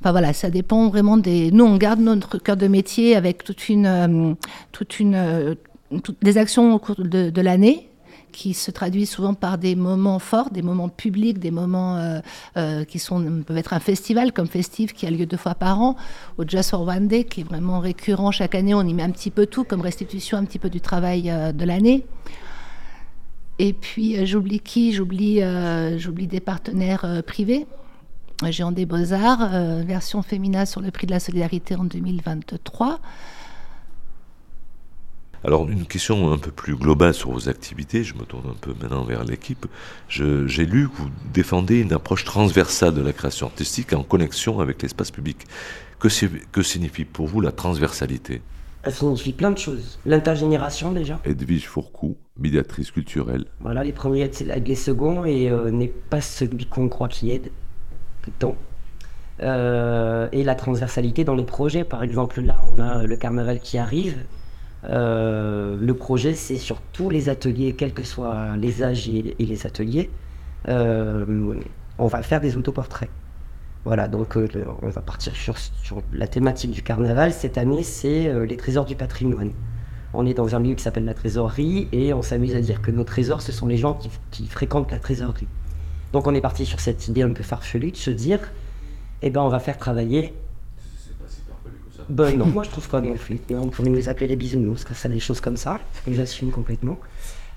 enfin 0.00 0.12
voilà, 0.12 0.32
ça 0.32 0.50
dépend 0.50 0.88
vraiment 0.88 1.16
des. 1.16 1.50
Nous, 1.50 1.64
on 1.64 1.76
garde 1.76 2.00
notre 2.00 2.38
cœur 2.38 2.56
de 2.56 2.68
métier 2.68 3.16
avec 3.16 3.42
toute 3.44 3.68
une, 3.68 4.36
toute 4.72 5.00
une, 5.00 5.56
toutes 6.02 6.22
des 6.22 6.38
actions 6.38 6.74
au 6.74 6.78
cours 6.78 6.96
de 6.96 7.40
l'année 7.40 7.88
qui 8.34 8.52
se 8.52 8.72
traduit 8.72 9.06
souvent 9.06 9.32
par 9.32 9.58
des 9.58 9.76
moments 9.76 10.18
forts, 10.18 10.50
des 10.50 10.60
moments 10.60 10.88
publics, 10.88 11.38
des 11.38 11.52
moments 11.52 11.96
euh, 11.96 12.18
euh, 12.56 12.84
qui 12.84 13.00
peuvent 13.46 13.56
être 13.56 13.72
un 13.72 13.80
festival 13.80 14.32
comme 14.32 14.48
Festive 14.48 14.92
qui 14.92 15.06
a 15.06 15.10
lieu 15.10 15.24
deux 15.24 15.36
fois 15.36 15.54
par 15.54 15.80
an, 15.80 15.94
au 16.36 16.42
Just 16.46 16.70
for 16.70 16.82
One 16.82 17.06
Day 17.06 17.24
qui 17.24 17.42
est 17.42 17.44
vraiment 17.44 17.78
récurrent 17.78 18.32
chaque 18.32 18.56
année. 18.56 18.74
On 18.74 18.82
y 18.82 18.92
met 18.92 19.04
un 19.04 19.12
petit 19.12 19.30
peu 19.30 19.46
tout 19.46 19.62
comme 19.62 19.80
restitution, 19.80 20.36
un 20.36 20.44
petit 20.44 20.58
peu 20.58 20.68
du 20.68 20.80
travail 20.80 21.30
euh, 21.30 21.52
de 21.52 21.64
l'année. 21.64 22.04
Et 23.60 23.72
puis 23.72 24.26
j'oublie 24.26 24.58
qui? 24.58 24.92
J'oublie 24.92 25.40
j'oublie 25.96 26.26
des 26.26 26.40
partenaires 26.40 27.22
privés. 27.24 27.68
Géant 28.50 28.72
des 28.72 28.84
Beaux-Arts, 28.84 29.48
version 29.86 30.22
féminin 30.22 30.64
sur 30.64 30.80
le 30.80 30.90
prix 30.90 31.06
de 31.06 31.12
la 31.12 31.20
solidarité 31.20 31.76
en 31.76 31.84
2023. 31.84 32.98
Alors 35.44 35.68
une 35.68 35.84
question 35.84 36.32
un 36.32 36.38
peu 36.38 36.50
plus 36.50 36.74
globale 36.74 37.12
sur 37.12 37.30
vos 37.30 37.50
activités, 37.50 38.02
je 38.02 38.14
me 38.14 38.22
tourne 38.22 38.48
un 38.48 38.56
peu 38.58 38.72
maintenant 38.80 39.04
vers 39.04 39.24
l'équipe. 39.24 39.66
J'ai 40.08 40.64
lu 40.64 40.88
que 40.88 40.96
vous 40.96 41.10
défendez 41.34 41.80
une 41.80 41.92
approche 41.92 42.24
transversale 42.24 42.94
de 42.94 43.02
la 43.02 43.12
création 43.12 43.46
artistique 43.46 43.92
en 43.92 44.02
connexion 44.02 44.60
avec 44.60 44.80
l'espace 44.80 45.10
public. 45.10 45.44
Que, 45.98 46.08
que 46.50 46.62
signifie 46.62 47.04
pour 47.04 47.26
vous 47.26 47.42
la 47.42 47.52
transversalité? 47.52 48.40
Elle 48.84 48.92
signifie 48.92 49.34
plein 49.34 49.50
de 49.50 49.58
choses. 49.58 49.98
L'intergénération 50.06 50.92
déjà. 50.92 51.20
Edwige 51.24 51.66
Fourcou, 51.66 52.16
médiatrice 52.38 52.90
culturelle. 52.90 53.44
Voilà, 53.60 53.84
les 53.84 53.92
premiers 53.92 54.22
aident, 54.22 54.66
les 54.66 54.74
seconds 54.74 55.26
et 55.26 55.50
euh, 55.50 55.70
n'est 55.70 55.88
pas 55.88 56.22
celui 56.22 56.66
qu'on 56.66 56.88
croit 56.88 57.08
qui 57.08 57.30
aide. 57.30 57.50
Plutôt. 58.22 58.56
Euh, 59.40 60.28
et 60.32 60.42
la 60.42 60.54
transversalité 60.54 61.24
dans 61.24 61.34
les 61.34 61.44
projets. 61.44 61.84
Par 61.84 62.02
exemple, 62.02 62.40
là, 62.40 62.56
on 62.74 62.80
a 62.80 63.04
le 63.04 63.16
carnaval 63.16 63.60
qui 63.60 63.76
arrive. 63.76 64.16
Euh, 64.90 65.76
le 65.80 65.94
projet, 65.94 66.34
c'est 66.34 66.56
sur 66.56 66.80
tous 66.92 67.10
les 67.10 67.28
ateliers, 67.28 67.74
quels 67.74 67.94
que 67.94 68.02
soient 68.02 68.56
les 68.56 68.82
âges 68.82 69.08
et, 69.08 69.34
les 69.38 69.66
ateliers, 69.66 70.10
euh, 70.68 71.54
on 71.98 72.06
va 72.06 72.22
faire 72.22 72.40
des 72.40 72.56
autoportraits. 72.56 73.10
Voilà, 73.84 74.08
donc 74.08 74.36
euh, 74.36 74.48
on 74.82 74.88
va 74.88 75.02
partir 75.02 75.34
sur, 75.34 75.54
la 76.12 76.26
thématique 76.26 76.70
du 76.70 76.82
carnaval. 76.82 77.32
Cette 77.32 77.58
année, 77.58 77.82
c'est 77.82 78.32
les 78.46 78.56
trésors 78.56 78.84
du 78.84 78.96
patrimoine. 78.96 79.52
On 80.12 80.26
est 80.26 80.34
dans 80.34 80.54
un 80.54 80.60
lieu 80.60 80.74
qui 80.74 80.82
s'appelle 80.82 81.04
la 81.04 81.14
trésorerie 81.14 81.88
et 81.92 82.14
on 82.14 82.22
s'amuse 82.22 82.54
à 82.54 82.60
dire 82.60 82.80
que 82.80 82.90
nos 82.90 83.04
trésors, 83.04 83.42
ce 83.42 83.52
sont 83.52 83.66
les 83.66 83.76
gens 83.76 83.94
qui, 83.94 84.10
qui, 84.30 84.46
fréquentent 84.46 84.92
la 84.92 85.00
trésorerie. 85.00 85.48
Donc 86.12 86.28
on 86.28 86.34
est 86.34 86.40
parti 86.40 86.64
sur 86.64 86.78
cette 86.78 87.08
idée 87.08 87.22
un 87.22 87.32
peu 87.32 87.42
farfelue 87.42 87.90
de 87.90 87.96
se 87.96 88.10
dire, 88.10 88.38
eh 89.22 89.30
ben 89.30 89.40
on 89.40 89.48
va 89.48 89.58
faire 89.58 89.76
travailler 89.76 90.32
ben 92.08 92.36
non, 92.36 92.46
moi 92.46 92.62
je 92.62 92.70
trouve 92.70 92.88
pas 92.88 93.00
non 93.00 93.14
plus. 93.14 93.40
On 93.50 93.68
pourrait 93.68 93.90
nous 93.90 94.08
appeler 94.08 94.26
les 94.26 94.36
bisounours, 94.36 94.84
ça 94.94 95.08
des 95.08 95.20
choses 95.20 95.40
comme 95.40 95.56
ça. 95.56 95.80
Ils 96.06 96.20
assument 96.20 96.50
complètement. 96.50 96.98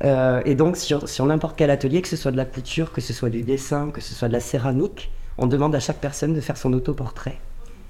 Euh, 0.04 0.42
et 0.46 0.56
donc 0.56 0.78
sur, 0.78 1.10
sur 1.10 1.26
n'importe 1.26 1.58
quel 1.58 1.70
atelier, 1.70 2.02
que 2.02 2.08
ce 2.08 2.16
soit 2.16 2.32
de 2.32 2.38
la 2.38 2.46
couture, 2.46 2.92
que 2.92 3.02
ce 3.02 3.14
soit 3.14 3.30
du 3.30 3.42
dessin, 3.42 3.90
que 3.92 4.02
ce 4.02 4.14
soit 4.14 4.28
de 4.28 4.34
la 4.34 4.40
céramique, 4.40 5.12
on 5.38 5.48
demande 5.48 5.76
à 5.76 5.80
chaque 5.80 5.98
personne 5.98 6.34
de 6.34 6.42
faire 6.42 6.58
son 6.58 6.74
autoportrait 6.74 7.40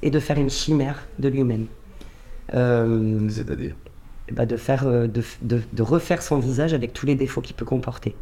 et 0.01 0.09
de 0.09 0.19
faire 0.19 0.37
une 0.37 0.49
chimère 0.49 1.07
de 1.19 1.27
lui-même. 1.27 1.65
Euh, 2.53 3.27
C'est-à-dire 3.29 3.75
bah 4.31 4.45
de, 4.45 4.57
faire, 4.57 4.85
euh, 4.87 5.07
de, 5.07 5.23
de, 5.41 5.61
de, 5.71 5.83
refaire 5.83 6.21
son 6.21 6.37
visage 6.37 6.73
avec 6.73 6.91
tous 6.91 7.05
les 7.05 7.15
défauts 7.15 7.39
qu'il 7.39 7.55
peut 7.55 7.65
comporter. 7.65 8.13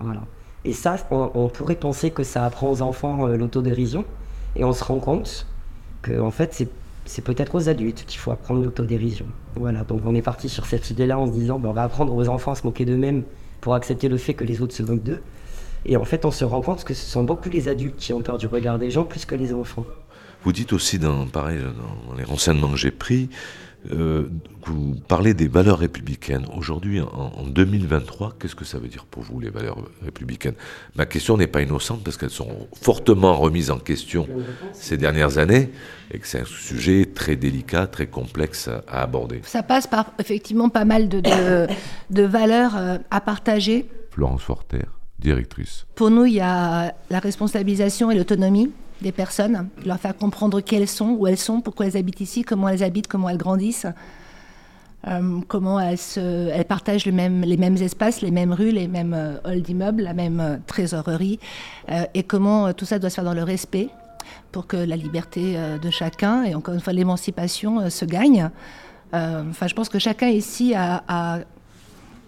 Voilà. 0.00 0.22
Et 0.64 0.72
ça, 0.72 0.96
on, 1.12 1.30
on, 1.34 1.48
pourrait 1.48 1.76
penser 1.76 2.10
que 2.10 2.24
ça 2.24 2.44
apprend 2.44 2.68
aux 2.70 2.82
enfants 2.82 3.28
l'autodérision, 3.28 4.04
et 4.56 4.64
on 4.64 4.72
se 4.72 4.82
rend 4.82 4.98
compte 4.98 5.46
que 6.02 6.20
en 6.20 6.32
fait, 6.32 6.52
c'est 6.52 6.68
c'est 7.04 7.22
peut-être 7.22 7.54
aux 7.54 7.68
adultes 7.68 8.04
qu'il 8.06 8.18
faut 8.18 8.30
apprendre 8.30 8.62
l'autodérision. 8.62 9.26
Voilà, 9.56 9.84
donc 9.84 10.02
on 10.04 10.14
est 10.14 10.22
parti 10.22 10.48
sur 10.48 10.66
cette 10.66 10.90
idée-là 10.90 11.18
en 11.18 11.26
se 11.26 11.32
disant, 11.32 11.58
ben, 11.58 11.70
on 11.70 11.72
va 11.72 11.82
apprendre 11.82 12.14
aux 12.14 12.28
enfants 12.28 12.52
à 12.52 12.54
se 12.54 12.64
moquer 12.64 12.84
d'eux-mêmes 12.84 13.24
pour 13.60 13.74
accepter 13.74 14.08
le 14.08 14.16
fait 14.16 14.34
que 14.34 14.44
les 14.44 14.62
autres 14.62 14.74
se 14.74 14.82
moquent 14.82 15.02
d'eux. 15.02 15.20
Et 15.84 15.96
en 15.96 16.04
fait, 16.04 16.24
on 16.24 16.30
se 16.30 16.44
rend 16.44 16.62
compte 16.62 16.84
que 16.84 16.94
ce 16.94 17.04
sont 17.04 17.24
beaucoup 17.24 17.48
les 17.48 17.68
adultes 17.68 17.96
qui 17.96 18.12
ont 18.12 18.22
peur 18.22 18.38
du 18.38 18.46
regard 18.46 18.78
des 18.78 18.90
gens 18.90 19.04
plus 19.04 19.24
que 19.24 19.34
les 19.34 19.52
enfants. 19.52 19.84
Vous 20.44 20.52
dites 20.52 20.72
aussi, 20.72 20.98
dans, 20.98 21.26
pareil, 21.26 21.58
dans 22.08 22.14
les 22.14 22.24
renseignements 22.24 22.70
que 22.70 22.76
j'ai 22.76 22.90
pris, 22.90 23.30
euh, 23.90 24.28
vous 24.64 24.94
parlez 25.08 25.34
des 25.34 25.48
valeurs 25.48 25.78
républicaines. 25.78 26.46
Aujourd'hui, 26.56 27.00
en, 27.00 27.46
2023, 27.46 28.36
qu'est-ce 28.38 28.54
que 28.54 28.64
ça 28.64 28.78
veut 28.78 28.88
dire 28.88 29.04
pour 29.06 29.22
vous, 29.24 29.40
les 29.40 29.50
valeurs 29.50 29.78
républicaines? 30.04 30.54
Ma 30.94 31.04
question 31.04 31.36
n'est 31.36 31.48
pas 31.48 31.62
innocente 31.62 32.04
parce 32.04 32.16
qu'elles 32.16 32.30
sont 32.30 32.68
fortement 32.80 33.34
remises 33.34 33.70
en 33.70 33.78
question 33.78 34.28
ces 34.72 34.96
dernières 34.96 35.38
années 35.38 35.70
et 36.12 36.18
que 36.18 36.26
c'est 36.26 36.40
un 36.40 36.44
sujet 36.44 37.06
très 37.12 37.34
délicat, 37.34 37.88
très 37.88 38.06
complexe 38.06 38.68
à, 38.68 39.02
aborder. 39.02 39.40
Ça 39.44 39.64
passe 39.64 39.88
par 39.88 40.12
effectivement 40.20 40.68
pas 40.68 40.84
mal 40.84 41.08
de, 41.08 41.20
de, 42.10 42.22
valeurs 42.22 42.76
euh, 42.76 42.98
à 43.10 43.20
partager. 43.20 43.88
Florence 44.10 44.42
Forter, 44.42 44.84
directrice. 45.18 45.86
Pour 45.96 46.10
nous, 46.10 46.26
il 46.26 46.34
y 46.34 46.40
a 46.40 46.94
la 47.10 47.18
responsabilisation 47.18 48.12
et 48.12 48.14
l'autonomie 48.14 48.70
des 49.02 49.12
personnes, 49.12 49.68
leur 49.84 49.98
faire 49.98 50.16
comprendre 50.16 50.60
qui 50.60 50.76
elles 50.76 50.88
sont, 50.88 51.10
où 51.10 51.26
elles 51.26 51.38
sont, 51.38 51.60
pourquoi 51.60 51.86
elles 51.86 51.96
habitent 51.96 52.20
ici, 52.20 52.42
comment 52.42 52.68
elles 52.68 52.82
habitent, 52.82 53.08
comment 53.08 53.28
elles 53.28 53.38
grandissent, 53.38 53.86
euh, 55.08 55.40
comment 55.48 55.80
elles, 55.80 55.98
partagent 56.68 57.06
les 57.06 57.12
mêmes 57.12 57.76
espaces, 57.76 58.22
les 58.22 58.30
mêmes 58.30 58.52
rues, 58.52 58.70
les 58.70 58.86
mêmes 58.86 59.14
euh, 59.14 59.36
halls 59.44 59.62
d'immeubles, 59.62 60.02
la 60.02 60.14
même 60.14 60.40
euh, 60.40 60.56
trésorerie, 60.66 61.40
et 62.14 62.22
comment 62.22 62.72
tout 62.72 62.84
ça 62.84 62.98
doit 62.98 63.10
se 63.10 63.16
faire 63.16 63.24
dans 63.24 63.34
le 63.34 63.42
respect 63.42 63.88
pour 64.52 64.66
que 64.66 64.76
la 64.76 64.96
liberté 64.96 65.56
de 65.82 65.90
chacun 65.90 66.44
et 66.44 66.54
encore 66.54 66.74
une 66.74 66.80
fois 66.80 66.92
l'émancipation 66.92 67.90
se 67.90 68.04
gagne. 68.04 68.50
Enfin, 69.12 69.66
je 69.66 69.74
pense 69.74 69.88
que 69.88 69.98
chacun 69.98 70.28
ici 70.28 70.74
a, 70.74 71.40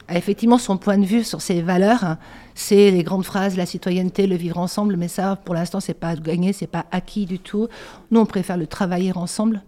effectivement 0.08 0.58
son 0.58 0.76
point 0.76 0.98
de 0.98 1.04
vue 1.04 1.22
sur 1.22 1.40
ces 1.40 1.62
valeurs. 1.62 2.16
C'est 2.54 2.90
les 2.90 3.02
grandes 3.02 3.24
phrases, 3.24 3.56
la 3.56 3.66
citoyenneté, 3.66 4.26
le 4.26 4.36
vivre 4.36 4.58
ensemble, 4.58 4.96
mais 4.96 5.08
ça, 5.08 5.36
pour 5.36 5.54
l'instant, 5.54 5.80
c'est 5.80 5.94
pas 5.94 6.14
gagné, 6.14 6.52
c'est 6.52 6.68
pas 6.68 6.86
acquis 6.92 7.26
du 7.26 7.38
tout. 7.38 7.68
Nous, 8.10 8.20
on 8.20 8.26
préfère 8.26 8.56
le 8.56 8.66
travailler 8.66 9.12
ensemble. 9.16 9.62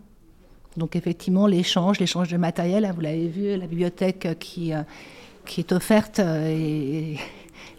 Donc 0.76 0.94
effectivement, 0.94 1.46
l'échange, 1.46 1.98
l'échange 1.98 2.28
de 2.28 2.36
matériel, 2.36 2.84
hein, 2.84 2.92
vous 2.94 3.00
l'avez 3.00 3.28
vu, 3.28 3.56
la 3.56 3.66
bibliothèque 3.66 4.38
qui, 4.38 4.72
euh, 4.72 4.82
qui 5.46 5.60
est 5.60 5.72
offerte 5.72 6.18
euh, 6.18 6.48
et 6.48 7.16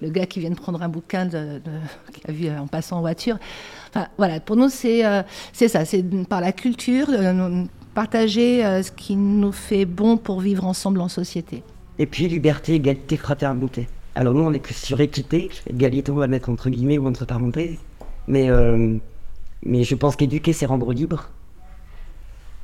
le 0.02 0.10
gars 0.10 0.26
qui 0.26 0.40
vient 0.40 0.50
de 0.50 0.56
prendre 0.56 0.82
un 0.82 0.90
bouquin 0.90 1.28
qu'il 1.30 2.24
a 2.28 2.32
vu 2.32 2.50
en 2.50 2.68
passant 2.68 2.98
en 2.98 3.02
voiture. 3.02 3.38
Enfin, 3.90 4.08
voilà, 4.18 4.40
pour 4.40 4.56
nous, 4.56 4.70
c'est 4.70 5.06
euh, 5.06 5.22
c'est 5.54 5.68
ça, 5.68 5.86
c'est 5.86 6.04
par 6.28 6.42
la 6.42 6.52
culture, 6.52 7.08
partager 7.94 8.62
ce 8.84 8.92
qui 8.92 9.16
nous 9.16 9.52
fait 9.52 9.86
bon 9.86 10.18
pour 10.18 10.40
vivre 10.40 10.66
ensemble 10.66 11.02
en 11.02 11.08
société. 11.08 11.64
Et 12.00 12.06
puis 12.06 12.28
liberté, 12.28 12.76
égalité, 12.76 13.18
fraternité. 13.18 13.88
Alors 14.18 14.34
nous, 14.34 14.42
on 14.42 14.52
est 14.52 14.60
que 14.60 14.74
sur 14.74 15.00
équité, 15.00 15.52
égalité, 15.70 16.12
on 16.12 16.16
va 16.16 16.26
mettre 16.26 16.50
entre 16.50 16.72
guillemets 16.72 16.98
ou 16.98 17.06
entre 17.08 17.26
parenthèses. 17.26 17.78
Mais, 18.28 18.50
mais 19.62 19.84
je 19.84 19.94
pense 19.94 20.16
qu'éduquer, 20.16 20.54
c'est 20.54 20.66
rendre 20.66 20.92
libre. 20.92 21.30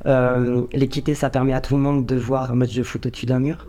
Euh, 0.07 0.63
l'équité, 0.73 1.13
ça 1.13 1.29
permet 1.29 1.53
à 1.53 1.61
tout 1.61 1.75
le 1.75 1.81
monde 1.81 2.07
de 2.07 2.15
voir 2.15 2.51
un 2.51 2.55
match 2.55 2.73
de 2.73 2.81
foot 2.81 3.05
au-dessus 3.05 3.27
d'un 3.27 3.39
mur. 3.39 3.67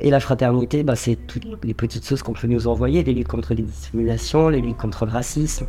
Et 0.00 0.10
la 0.10 0.18
fraternité, 0.18 0.82
bah, 0.82 0.96
c'est 0.96 1.14
toutes 1.14 1.46
les 1.62 1.74
petites 1.74 2.04
choses 2.04 2.24
qu'on 2.24 2.32
peut 2.32 2.48
nous 2.48 2.66
envoyer, 2.66 3.04
les 3.04 3.14
luttes 3.14 3.28
contre 3.28 3.54
les 3.54 3.62
discriminations, 3.62 4.48
les 4.48 4.60
luttes 4.60 4.76
contre 4.76 5.06
le 5.06 5.12
racisme, 5.12 5.66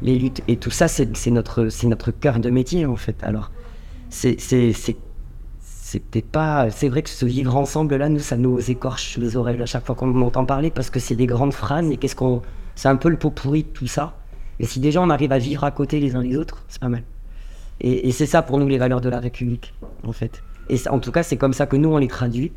les 0.00 0.18
luttes. 0.18 0.42
Et 0.48 0.56
tout 0.56 0.70
ça, 0.70 0.88
c'est 0.88 1.30
notre, 1.30 1.68
notre 1.86 2.12
cœur 2.12 2.40
de 2.40 2.48
métier, 2.48 2.86
en 2.86 2.96
fait. 2.96 3.22
Alors, 3.22 3.50
c'est 4.08 4.38
pas. 6.00 6.70
C'est 6.70 6.88
vrai 6.88 7.02
que 7.02 7.10
ce 7.10 7.26
vivre 7.26 7.56
ensemble, 7.56 7.96
là, 7.96 8.08
nous, 8.08 8.18
ça 8.18 8.36
nous 8.36 8.70
écorche 8.70 9.18
les 9.18 9.36
oreilles 9.36 9.60
à 9.60 9.66
chaque 9.66 9.84
fois 9.84 9.94
qu'on 9.94 10.20
entend 10.22 10.44
parler 10.44 10.70
parce 10.70 10.90
que 10.90 11.00
c'est 11.00 11.16
des 11.16 11.26
grandes 11.26 11.52
phrases 11.52 11.90
et 11.90 11.96
qu'est-ce 11.96 12.16
qu'on. 12.16 12.42
C'est 12.74 12.88
un 12.88 12.96
peu 12.96 13.08
le 13.08 13.16
pot 13.16 13.30
pourri 13.30 13.62
de 13.62 13.68
tout 13.68 13.86
ça. 13.86 14.16
Et 14.60 14.66
si 14.66 14.80
déjà 14.80 15.00
on 15.00 15.10
arrive 15.10 15.32
à 15.32 15.38
vivre 15.38 15.64
à 15.64 15.70
côté 15.70 16.00
les 16.00 16.14
uns 16.14 16.22
des 16.22 16.36
autres, 16.36 16.64
c'est 16.68 16.80
pas 16.80 16.88
mal. 16.88 17.02
Et, 17.80 18.10
c'est 18.12 18.26
ça 18.26 18.42
pour 18.42 18.58
nous 18.58 18.68
les 18.68 18.78
valeurs 18.78 19.02
de 19.02 19.08
la 19.10 19.20
République, 19.20 19.74
en 20.02 20.12
fait. 20.12 20.42
Et 20.70 20.76
en 20.88 20.98
tout 20.98 21.12
cas, 21.12 21.22
c'est 21.22 21.36
comme 21.36 21.52
ça 21.52 21.66
que 21.66 21.76
nous, 21.76 21.90
on 21.90 21.98
les 21.98 22.08
traduit. 22.08 22.52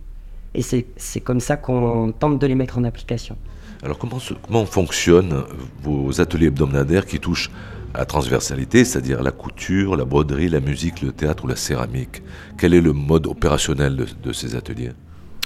Et 0.54 0.62
c'est 0.62 1.20
comme 1.22 1.40
ça 1.40 1.58
qu'on 1.58 2.12
tente 2.12 2.40
de 2.40 2.48
les 2.48 2.56
mettre 2.56 2.78
en 2.78 2.84
application. 2.84 3.38
Alors 3.84 3.98
comment, 3.98 4.18
comment 4.46 4.66
fonctionnent 4.66 5.44
vos 5.84 6.20
ateliers 6.20 6.48
hebdomadaires 6.48 7.06
qui 7.06 7.20
touchent 7.20 7.52
la 7.96 8.06
transversalité, 8.06 8.86
c'est-à-dire 8.86 9.24
la 9.24 9.32
couture, 9.32 9.96
la 9.96 10.06
broderie, 10.06 10.50
la 10.50 10.60
musique, 10.60 11.02
le 11.02 11.12
théâtre 11.12 11.46
ou 11.46 11.48
la 11.48 11.56
céramique 11.56 12.22
Quel 12.58 12.74
est 12.74 12.82
le 12.82 12.94
mode 12.94 13.28
opérationnel 13.28 14.06
de 14.24 14.34
ces 14.34 14.56
ateliers? 14.56 14.92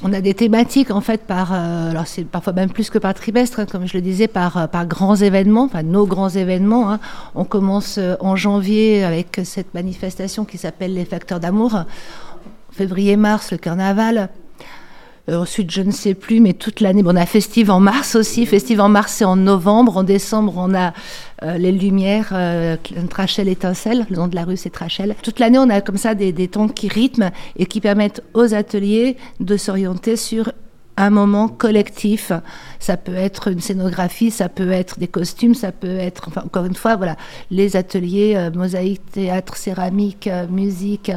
On 0.06 0.12
a 0.12 0.20
des 0.20 0.34
thématiques 0.34 0.92
en 0.92 1.00
fait 1.00 1.22
par, 1.22 1.54
euh, 1.54 1.92
alors 1.92 2.08
c'est 2.08 2.26
parfois 2.26 2.52
même 2.52 2.70
plus 2.70 2.90
que 2.90 2.98
par 2.98 3.14
trimestre, 3.14 3.62
hein, 3.62 3.66
comme 3.66 3.88
je 3.88 3.94
le 3.94 4.02
disais, 4.02 4.28
par, 4.28 4.58
euh, 4.58 4.68
par 4.68 4.86
grands 4.86 5.16
événements, 5.16 5.64
enfin 5.64 5.82
nos 5.82 6.06
grands 6.06 6.30
événements. 6.30 6.92
Hein. 6.92 7.00
On 7.36 7.46
commence 7.46 7.98
euh, 7.98 8.16
en 8.20 8.36
janvier 8.36 9.06
avec 9.06 9.40
cette 9.46 9.74
manifestation 9.74 10.44
qui 10.44 10.58
s'appelle 10.58 10.94
les 10.94 11.06
facteurs 11.06 11.40
d'amour. 11.40 11.84
Février-mars, 12.72 13.52
le 13.52 13.58
carnaval. 13.58 14.30
Euh, 15.30 15.38
ensuite, 15.38 15.72
je 15.72 15.82
ne 15.82 15.92
sais 15.92 16.16
plus, 16.16 16.42
mais 16.42 16.54
toute 16.54 16.82
l'année. 16.82 17.02
on 17.06 17.16
a 17.16 17.26
Festive 17.26 17.72
en 17.72 17.80
mars 17.80 18.16
aussi. 18.16 18.46
Festive 18.46 18.82
en 18.82 18.90
mars, 18.90 19.14
c'est 19.14 19.26
en 19.26 19.38
novembre. 19.38 19.98
En 19.98 20.04
décembre, 20.04 20.54
on 20.58 20.74
a 20.74 20.94
euh, 21.44 21.58
les 21.58 21.72
Lumières, 21.72 22.30
euh, 22.34 22.76
Trachel 23.10 23.48
étincelle. 23.48 24.06
Le 24.10 24.18
nom 24.18 24.28
de 24.28 24.36
la 24.36 24.44
rue, 24.44 24.58
c'est 24.58 24.70
Trachel. 24.70 25.16
Toute 25.24 25.40
l'année, 25.40 25.60
on 25.60 25.70
a 25.70 25.80
comme 25.80 25.98
ça 25.98 26.14
des, 26.14 26.34
des 26.34 26.50
temps 26.50 26.68
qui 26.68 26.90
rythment 26.90 27.32
et 27.58 27.66
qui 27.66 27.80
permettent 27.80 28.22
aux 28.34 28.54
ateliers 28.54 29.16
de 29.40 29.56
s'orienter 29.56 30.18
sur 30.18 30.52
un 30.98 31.10
moment 31.10 31.48
collectif. 31.48 32.34
Ça 32.80 32.98
peut 32.98 33.16
être 33.16 33.50
une 33.50 33.62
scénographie, 33.62 34.30
ça 34.30 34.50
peut 34.50 34.72
être 34.72 35.00
des 35.00 35.08
costumes, 35.08 35.56
ça 35.56 35.72
peut 35.72 35.98
être, 35.98 36.30
encore 36.38 36.66
une 36.66 36.76
fois, 36.76 36.98
voilà, 36.98 37.16
les 37.50 37.78
ateliers 37.78 38.34
euh, 38.36 38.52
mosaïque, 38.52 39.02
théâtre, 39.12 39.56
céramique, 39.56 40.30
musique 40.50 41.12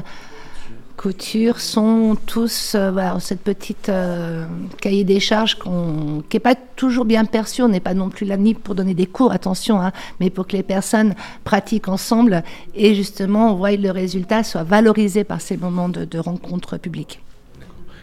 couture 0.97 1.61
sont 1.61 2.17
tous 2.27 2.75
euh, 2.75 2.91
voilà, 2.91 3.21
cette 3.21 3.41
petite 3.41 3.89
euh, 3.89 4.47
cahier 4.81 5.05
des 5.05 5.21
charges 5.21 5.59
qui 5.59 6.37
n'est 6.37 6.41
pas 6.41 6.55
toujours 6.55 7.05
bien 7.05 7.25
perçu. 7.25 7.63
On 7.63 7.69
n'est 7.69 7.81
pas 7.81 7.95
non 7.95 8.09
plus 8.09 8.27
là 8.27 8.37
ni 8.37 8.55
pour 8.55 8.75
donner 8.75 8.95
des 8.95 9.07
cours, 9.07 9.33
attention, 9.33 9.81
hein, 9.81 9.93
mais 10.21 10.31
pour 10.31 10.47
que 10.47 10.57
les 10.57 10.63
personnes 10.63 11.15
pratiquent 11.45 11.89
ensemble 11.89 12.43
et 12.75 12.95
justement 12.95 13.53
on 13.53 13.55
voit 13.57 13.73
le 13.73 13.91
résultat 13.91 14.43
soit 14.43 14.65
valorisé 14.65 15.25
par 15.25 15.41
ces 15.41 15.57
moments 15.57 15.89
de, 15.89 16.05
de 16.05 16.19
rencontres 16.19 16.79
publiques. 16.79 17.21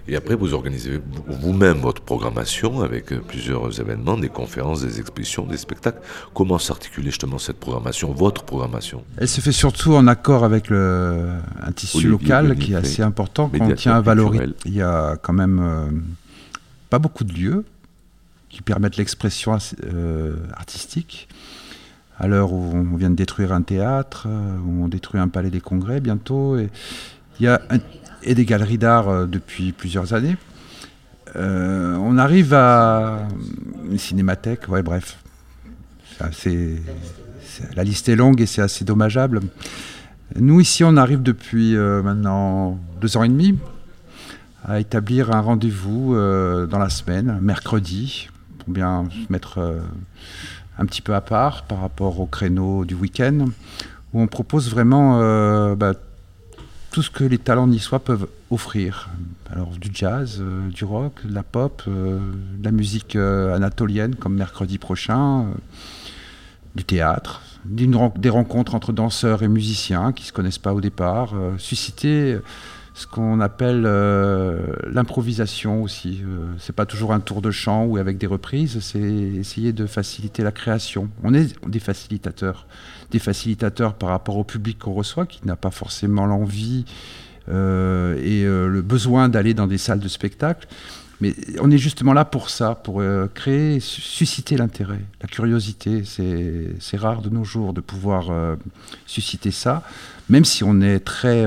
Et 0.07 0.17
après, 0.17 0.35
vous 0.35 0.53
organisez 0.53 0.99
vous-même 1.27 1.77
votre 1.77 2.01
programmation 2.01 2.81
avec 2.81 3.13
euh, 3.13 3.21
plusieurs 3.25 3.79
événements, 3.79 4.17
des 4.17 4.27
conférences, 4.27 4.81
des 4.81 4.99
expositions, 4.99 5.45
des 5.45 5.55
spectacles. 5.57 6.01
Comment 6.33 6.59
s'articule 6.59 7.05
justement 7.05 7.37
cette 7.37 7.57
programmation, 7.57 8.11
votre 8.11 8.43
programmation? 8.43 9.03
Elle 9.17 9.29
se 9.29 9.39
fait 9.39 9.53
surtout 9.53 9.93
en 9.93 10.07
accord 10.07 10.43
avec 10.43 10.69
le, 10.69 11.29
un 11.61 11.71
tissu 11.71 12.09
local 12.09 12.57
qui 12.57 12.73
est 12.73 12.75
assez 12.75 13.01
important, 13.01 13.47
qu'on 13.47 13.73
tient 13.75 13.93
à 13.93 14.01
valoriser. 14.01 14.47
Il 14.65 14.73
y 14.73 14.81
a 14.81 15.15
quand 15.21 15.33
même 15.33 15.61
euh, 15.63 15.85
pas 16.89 16.99
beaucoup 16.99 17.23
de 17.23 17.33
lieux 17.33 17.63
qui 18.49 18.61
permettent 18.61 18.97
l'expression 18.97 19.57
euh, 19.85 20.35
artistique. 20.53 21.29
À 22.19 22.27
l'heure 22.27 22.51
où 22.51 22.71
on 22.75 22.95
vient 22.95 23.09
de 23.09 23.15
détruire 23.15 23.53
un 23.53 23.63
théâtre, 23.63 24.27
où 24.27 24.83
on 24.83 24.87
détruit 24.87 25.19
un 25.19 25.29
palais 25.29 25.49
des 25.49 25.61
congrès 25.61 25.99
bientôt, 25.99 26.57
et 26.57 26.69
il 27.39 27.45
y 27.45 27.47
a 27.47 27.59
un 27.71 27.79
et 28.23 28.35
des 28.35 28.45
galeries 28.45 28.77
d'art 28.77 29.09
euh, 29.09 29.25
depuis 29.25 29.71
plusieurs 29.71 30.13
années. 30.13 30.37
Euh, 31.35 31.95
on 31.95 32.17
arrive 32.17 32.53
à 32.53 33.27
une 33.89 33.97
cinémathèque, 33.97 34.69
ouais, 34.69 34.83
bref. 34.83 35.17
la 37.75 37.83
liste 37.83 38.09
est 38.09 38.15
longue 38.15 38.39
et 38.41 38.45
c'est 38.45 38.61
assez 38.61 38.85
dommageable. 38.85 39.41
Nous, 40.35 40.59
ici, 40.59 40.83
on 40.83 40.97
arrive 40.97 41.21
depuis 41.21 41.75
euh, 41.75 42.01
maintenant 42.01 42.79
deux 43.01 43.17
ans 43.17 43.23
et 43.23 43.29
demi 43.29 43.57
à 44.65 44.79
établir 44.79 45.35
un 45.35 45.41
rendez-vous 45.41 46.15
dans 46.15 46.79
la 46.79 46.89
semaine, 46.89 47.37
mercredi, 47.41 48.29
pour 48.59 48.69
bien 48.69 49.09
se 49.11 49.29
mettre 49.29 49.59
un 50.77 50.85
petit 50.85 51.01
peu 51.01 51.13
à 51.13 51.19
part 51.19 51.63
par 51.63 51.81
rapport 51.81 52.21
au 52.21 52.25
créneau 52.27 52.85
du 52.85 52.95
week-end, 52.95 53.47
où 54.13 54.21
on 54.21 54.27
propose 54.27 54.69
vraiment 54.69 55.75
bah, 55.75 55.95
tout 56.93 57.01
ce 57.01 57.09
que 57.09 57.23
les 57.23 57.39
talents 57.39 57.65
niçois 57.65 57.99
peuvent 57.99 58.27
offrir. 58.51 59.09
Alors 59.51 59.69
du 59.69 59.89
jazz, 59.91 60.37
euh, 60.39 60.69
du 60.69 60.85
rock, 60.85 61.25
de 61.25 61.33
la 61.33 61.41
pop, 61.41 61.81
euh, 61.87 62.19
de 62.59 62.63
la 62.63 62.71
musique 62.71 63.15
euh, 63.15 63.55
anatolienne 63.55 64.13
comme 64.15 64.35
mercredi 64.35 64.77
prochain, 64.77 65.47
du 66.75 66.83
théâtre, 66.83 67.41
des 67.65 68.29
rencontres 68.29 68.75
entre 68.75 68.93
danseurs 68.93 69.41
et 69.41 69.47
musiciens 69.47 70.11
qui 70.11 70.23
ne 70.23 70.27
se 70.27 70.33
connaissent 70.33 70.59
pas 70.59 70.73
au 70.73 70.81
départ, 70.81 71.33
susciter 71.57 72.37
ce 72.93 73.07
qu'on 73.07 73.39
appelle 73.39 73.81
l'improvisation 74.91 75.81
aussi. 75.81 76.21
c'est 76.59 76.75
pas 76.75 76.85
toujours 76.85 77.11
un 77.11 77.19
tour 77.19 77.41
de 77.41 77.49
chant 77.49 77.85
ou 77.85 77.97
avec 77.97 78.17
des 78.19 78.27
reprises, 78.27 78.79
c'est 78.81 78.99
essayer 78.99 79.73
de 79.73 79.87
faciliter 79.87 80.43
la 80.43 80.51
création. 80.51 81.09
On 81.23 81.33
est 81.33 81.55
des 81.67 81.79
facilitateurs 81.79 82.67
des 83.13 83.19
facilitateurs 83.19 83.93
par 83.93 84.09
rapport 84.09 84.37
au 84.37 84.43
public 84.43 84.79
qu'on 84.79 84.93
reçoit, 84.93 85.25
qui 85.25 85.39
n'a 85.45 85.55
pas 85.55 85.71
forcément 85.71 86.25
l'envie 86.25 86.83
euh, 87.47 88.19
et 88.21 88.43
euh, 88.43 88.67
le 88.67 88.81
besoin 88.81 89.29
d'aller 89.29 89.53
dans 89.53 89.67
des 89.67 89.77
salles 89.77 89.99
de 89.99 90.07
spectacle. 90.07 90.67
Mais 91.21 91.35
on 91.61 91.69
est 91.69 91.77
justement 91.77 92.13
là 92.13 92.25
pour 92.25 92.49
ça, 92.49 92.73
pour 92.75 92.99
euh, 92.99 93.27
créer, 93.33 93.79
susciter 93.79 94.57
l'intérêt, 94.57 94.99
la 95.21 95.27
curiosité. 95.27 96.03
C'est 96.05 96.97
rare 96.97 97.21
de 97.21 97.29
nos 97.29 97.43
jours 97.43 97.71
de 97.71 97.81
pouvoir 97.81 98.31
susciter 99.05 99.51
ça, 99.51 99.83
même 100.29 100.45
si 100.45 100.63
on 100.63 100.81
est 100.81 100.99
très 100.99 101.45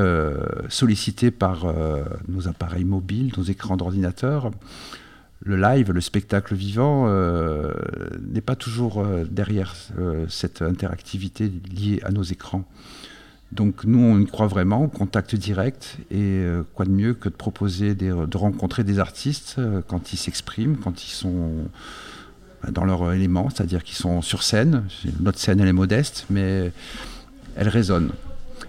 sollicité 0.69 1.31
par 1.31 1.67
nos 2.29 2.49
appareils 2.49 2.85
mobiles, 2.85 3.33
nos 3.37 3.43
écrans 3.43 3.77
d'ordinateur 3.77 4.51
le 5.47 5.57
live, 5.57 5.93
le 5.93 6.01
spectacle 6.01 6.55
vivant 6.55 7.07
euh, 7.07 7.73
n'est 8.21 8.41
pas 8.41 8.57
toujours 8.57 9.01
euh, 9.01 9.25
derrière 9.31 9.75
euh, 9.99 10.27
cette 10.29 10.63
interactivité 10.63 11.53
liée 11.73 12.01
à 12.05 12.11
nos 12.11 12.23
écrans. 12.23 12.65
Donc 13.53 13.85
nous, 13.85 14.01
on 14.01 14.19
y 14.19 14.27
croit 14.27 14.49
vraiment 14.49 14.83
au 14.83 14.89
contact 14.89 15.37
direct 15.37 15.99
et 16.11 16.45
quoi 16.75 16.85
de 16.85 16.91
mieux 16.91 17.15
que 17.15 17.29
de 17.29 17.35
proposer 17.35 17.95
de 17.95 18.37
rencontrer 18.37 18.83
des 18.83 18.99
artistes 18.99 19.61
quand 19.87 20.13
ils 20.13 20.17
s'expriment, 20.17 20.77
quand 20.77 21.05
ils 21.05 21.13
sont 21.13 21.53
dans 22.69 22.85
leur 22.85 23.13
élément, 23.13 23.49
c'est-à-dire 23.49 23.85
qu'ils 23.85 23.97
sont 23.97 24.21
sur 24.21 24.43
scène. 24.43 24.83
Notre 25.21 25.39
scène, 25.39 25.61
elle 25.61 25.69
est 25.69 25.73
modeste, 25.73 26.27
mais 26.29 26.73
elle 27.55 27.69
résonne 27.69 28.11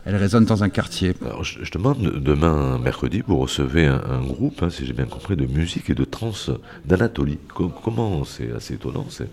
elle 0.07 0.15
résonne 0.15 0.45
dans 0.45 0.63
un 0.63 0.69
quartier. 0.69 1.13
Alors, 1.25 1.43
je, 1.43 1.69
demande, 1.69 1.99
demain, 1.99 2.79
mercredi, 2.79 3.21
vous 3.27 3.37
recevez 3.37 3.85
un, 3.85 4.21
groupe, 4.21 4.63
hein, 4.63 4.69
si 4.69 4.85
j'ai 4.85 4.93
bien 4.93 5.05
compris, 5.05 5.35
de 5.35 5.45
musique 5.45 5.89
et 5.89 5.95
de 5.95 6.05
trance 6.05 6.49
d'Anatolie. 6.85 7.39
comment 7.53 8.23
C'est 8.23 8.53
assez 8.53 8.75
étonnant. 8.75 9.05
C'est 9.09 9.27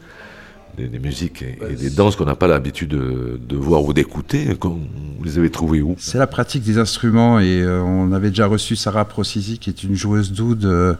des, 0.76 0.98
musiques 0.98 1.42
et, 1.42 1.76
des 1.76 1.90
danses 1.90 2.16
qu'on 2.16 2.24
n'a 2.24 2.34
pas 2.34 2.48
l'habitude 2.48 2.90
de, 2.90 3.56
voir 3.56 3.84
ou 3.84 3.92
d'écouter. 3.92 4.48
Vous 4.60 5.24
les 5.24 5.38
avez 5.38 5.48
trouvés 5.48 5.80
où? 5.80 5.94
C'est 5.96 6.18
la 6.18 6.26
pratique 6.26 6.64
des 6.64 6.78
instruments 6.78 7.38
et 7.38 7.62
euh, 7.62 7.80
on 7.80 8.10
avait 8.10 8.30
déjà 8.30 8.46
reçu 8.46 8.74
Sarah 8.74 9.04
Procisi 9.04 9.60
qui 9.60 9.70
est 9.70 9.84
une 9.84 9.94
joueuse 9.94 10.32
d'oud 10.32 10.64
euh, 10.64 10.94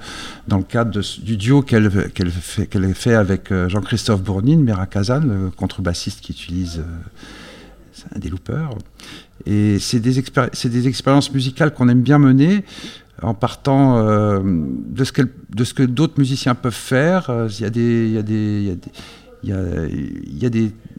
dans 0.47 0.59
le 0.59 0.63
cadre 0.63 1.01
du 1.21 1.37
duo 1.37 1.63
qu'elle 1.63 1.91
fait, 1.91 2.69
qu'elle 2.69 2.95
fait, 2.95 3.15
avec 3.15 3.51
euh, 3.51 3.69
Jean-Christophe 3.69 4.23
Bournine, 4.23 4.63
Mera 4.63 4.87
Kazan, 4.87 5.23
le 5.25 5.51
contrebassiste 5.51 6.21
qui 6.21 6.31
utilise 6.31 6.85
des 8.17 8.29
loopers. 8.29 8.71
Et 9.47 9.79
c'est 9.79 10.01
des, 10.01 10.23
des, 10.23 10.89
expériences 10.89 11.33
musicales 11.33 11.75
qu'on 11.75 11.89
aime 11.89 12.03
bien 12.03 12.19
mener 12.19 12.65
en 13.23 13.35
partant 13.35 14.03
de 14.43 15.05
ce, 15.05 15.13
de 15.51 15.65
ce 15.65 15.75
que 15.75 15.83
d'autres 15.83 16.19
musiciens 16.19 16.55
peuvent 16.55 16.73
faire. 16.73 17.31
Il 17.61 17.63
y 19.43 20.47
a 20.47 20.51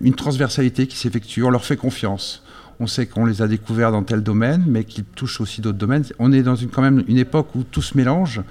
une 0.01 0.15
transversalité 0.15 0.88
qui 0.88 0.97
s'effectue, 0.97 1.43
on 1.43 1.50
leur 1.50 1.65
fait 1.65 1.77
confiance. 1.77 2.43
On 2.79 2.88
sait 2.88 3.05
qu'on 3.05 3.25
les 3.25 3.41
a 3.41 3.47
découverts 3.47 3.91
dans 3.91 4.03
tel 4.03 4.21
domaine, 4.21 4.63
mais 4.67 4.83
qu'ils 4.83 5.05
touchent 5.05 5.39
aussi 5.39 5.62
d'autres 5.62 5.77
domaines. 5.77 6.03
On 6.19 6.31
est 6.33 6.43
dans 6.43 6.55
une, 6.55 6.69
quand 6.69 6.81
même 6.81 7.03
une 7.07 7.17
époque 7.17 7.55
où 7.55 7.63
tout 7.63 7.81
se 7.81 7.95
mélange, 7.95 8.41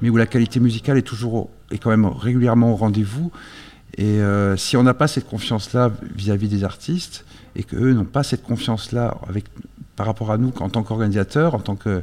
mais 0.00 0.08
où 0.08 0.16
la 0.16 0.26
qualité 0.26 0.60
musicale 0.60 0.98
est 0.98 1.02
toujours 1.02 1.50
est 1.70 1.78
quand 1.78 1.90
même 1.90 2.06
régulièrement 2.06 2.72
au 2.72 2.76
rendez-vous. 2.76 3.32
Et 3.98 4.20
euh, 4.20 4.56
si 4.56 4.76
on 4.76 4.82
n'a 4.82 4.94
pas 4.94 5.06
cette 5.06 5.28
confiance-là 5.28 5.90
vis-à-vis 6.14 6.48
des 6.48 6.64
artistes, 6.64 7.24
et 7.56 7.64
qu'eux 7.64 7.92
n'ont 7.92 8.04
pas 8.04 8.22
cette 8.22 8.42
confiance-là 8.42 9.18
avec, 9.28 9.44
par 9.96 10.06
rapport 10.06 10.30
à 10.30 10.38
nous 10.38 10.52
en 10.60 10.70
tant 10.70 10.82
qu'organisateurs, 10.82 11.54
en 11.54 11.60
tant 11.60 11.76
que 11.76 12.02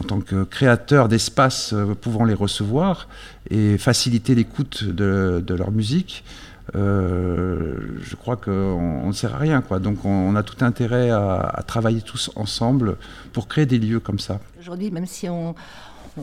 en 0.00 0.04
tant 0.04 0.20
que 0.20 0.44
créateurs 0.44 1.08
d'espaces 1.08 1.72
euh, 1.72 1.94
pouvant 1.94 2.24
les 2.24 2.34
recevoir 2.34 3.08
et 3.50 3.78
faciliter 3.78 4.34
l'écoute 4.34 4.84
de, 4.84 5.54
leur 5.54 5.72
musique, 5.72 6.24
euh, 6.76 7.74
je 8.02 8.14
crois 8.14 8.36
qu'on 8.36 9.08
ne 9.08 9.12
sert 9.12 9.34
à 9.34 9.38
rien. 9.38 9.62
Donc 9.80 10.04
on, 10.04 10.36
a 10.36 10.42
tout 10.42 10.64
intérêt 10.64 11.10
à, 11.10 11.64
travailler 11.66 12.02
tous 12.02 12.30
ensemble 12.36 12.96
pour 13.32 13.48
créer 13.48 13.66
des 13.66 13.78
lieux 13.78 14.00
comme 14.00 14.18
ça. 14.18 14.38
Aujourd'hui, 14.60 14.90
même 14.90 15.06
si 15.06 15.28
on, 15.28 15.54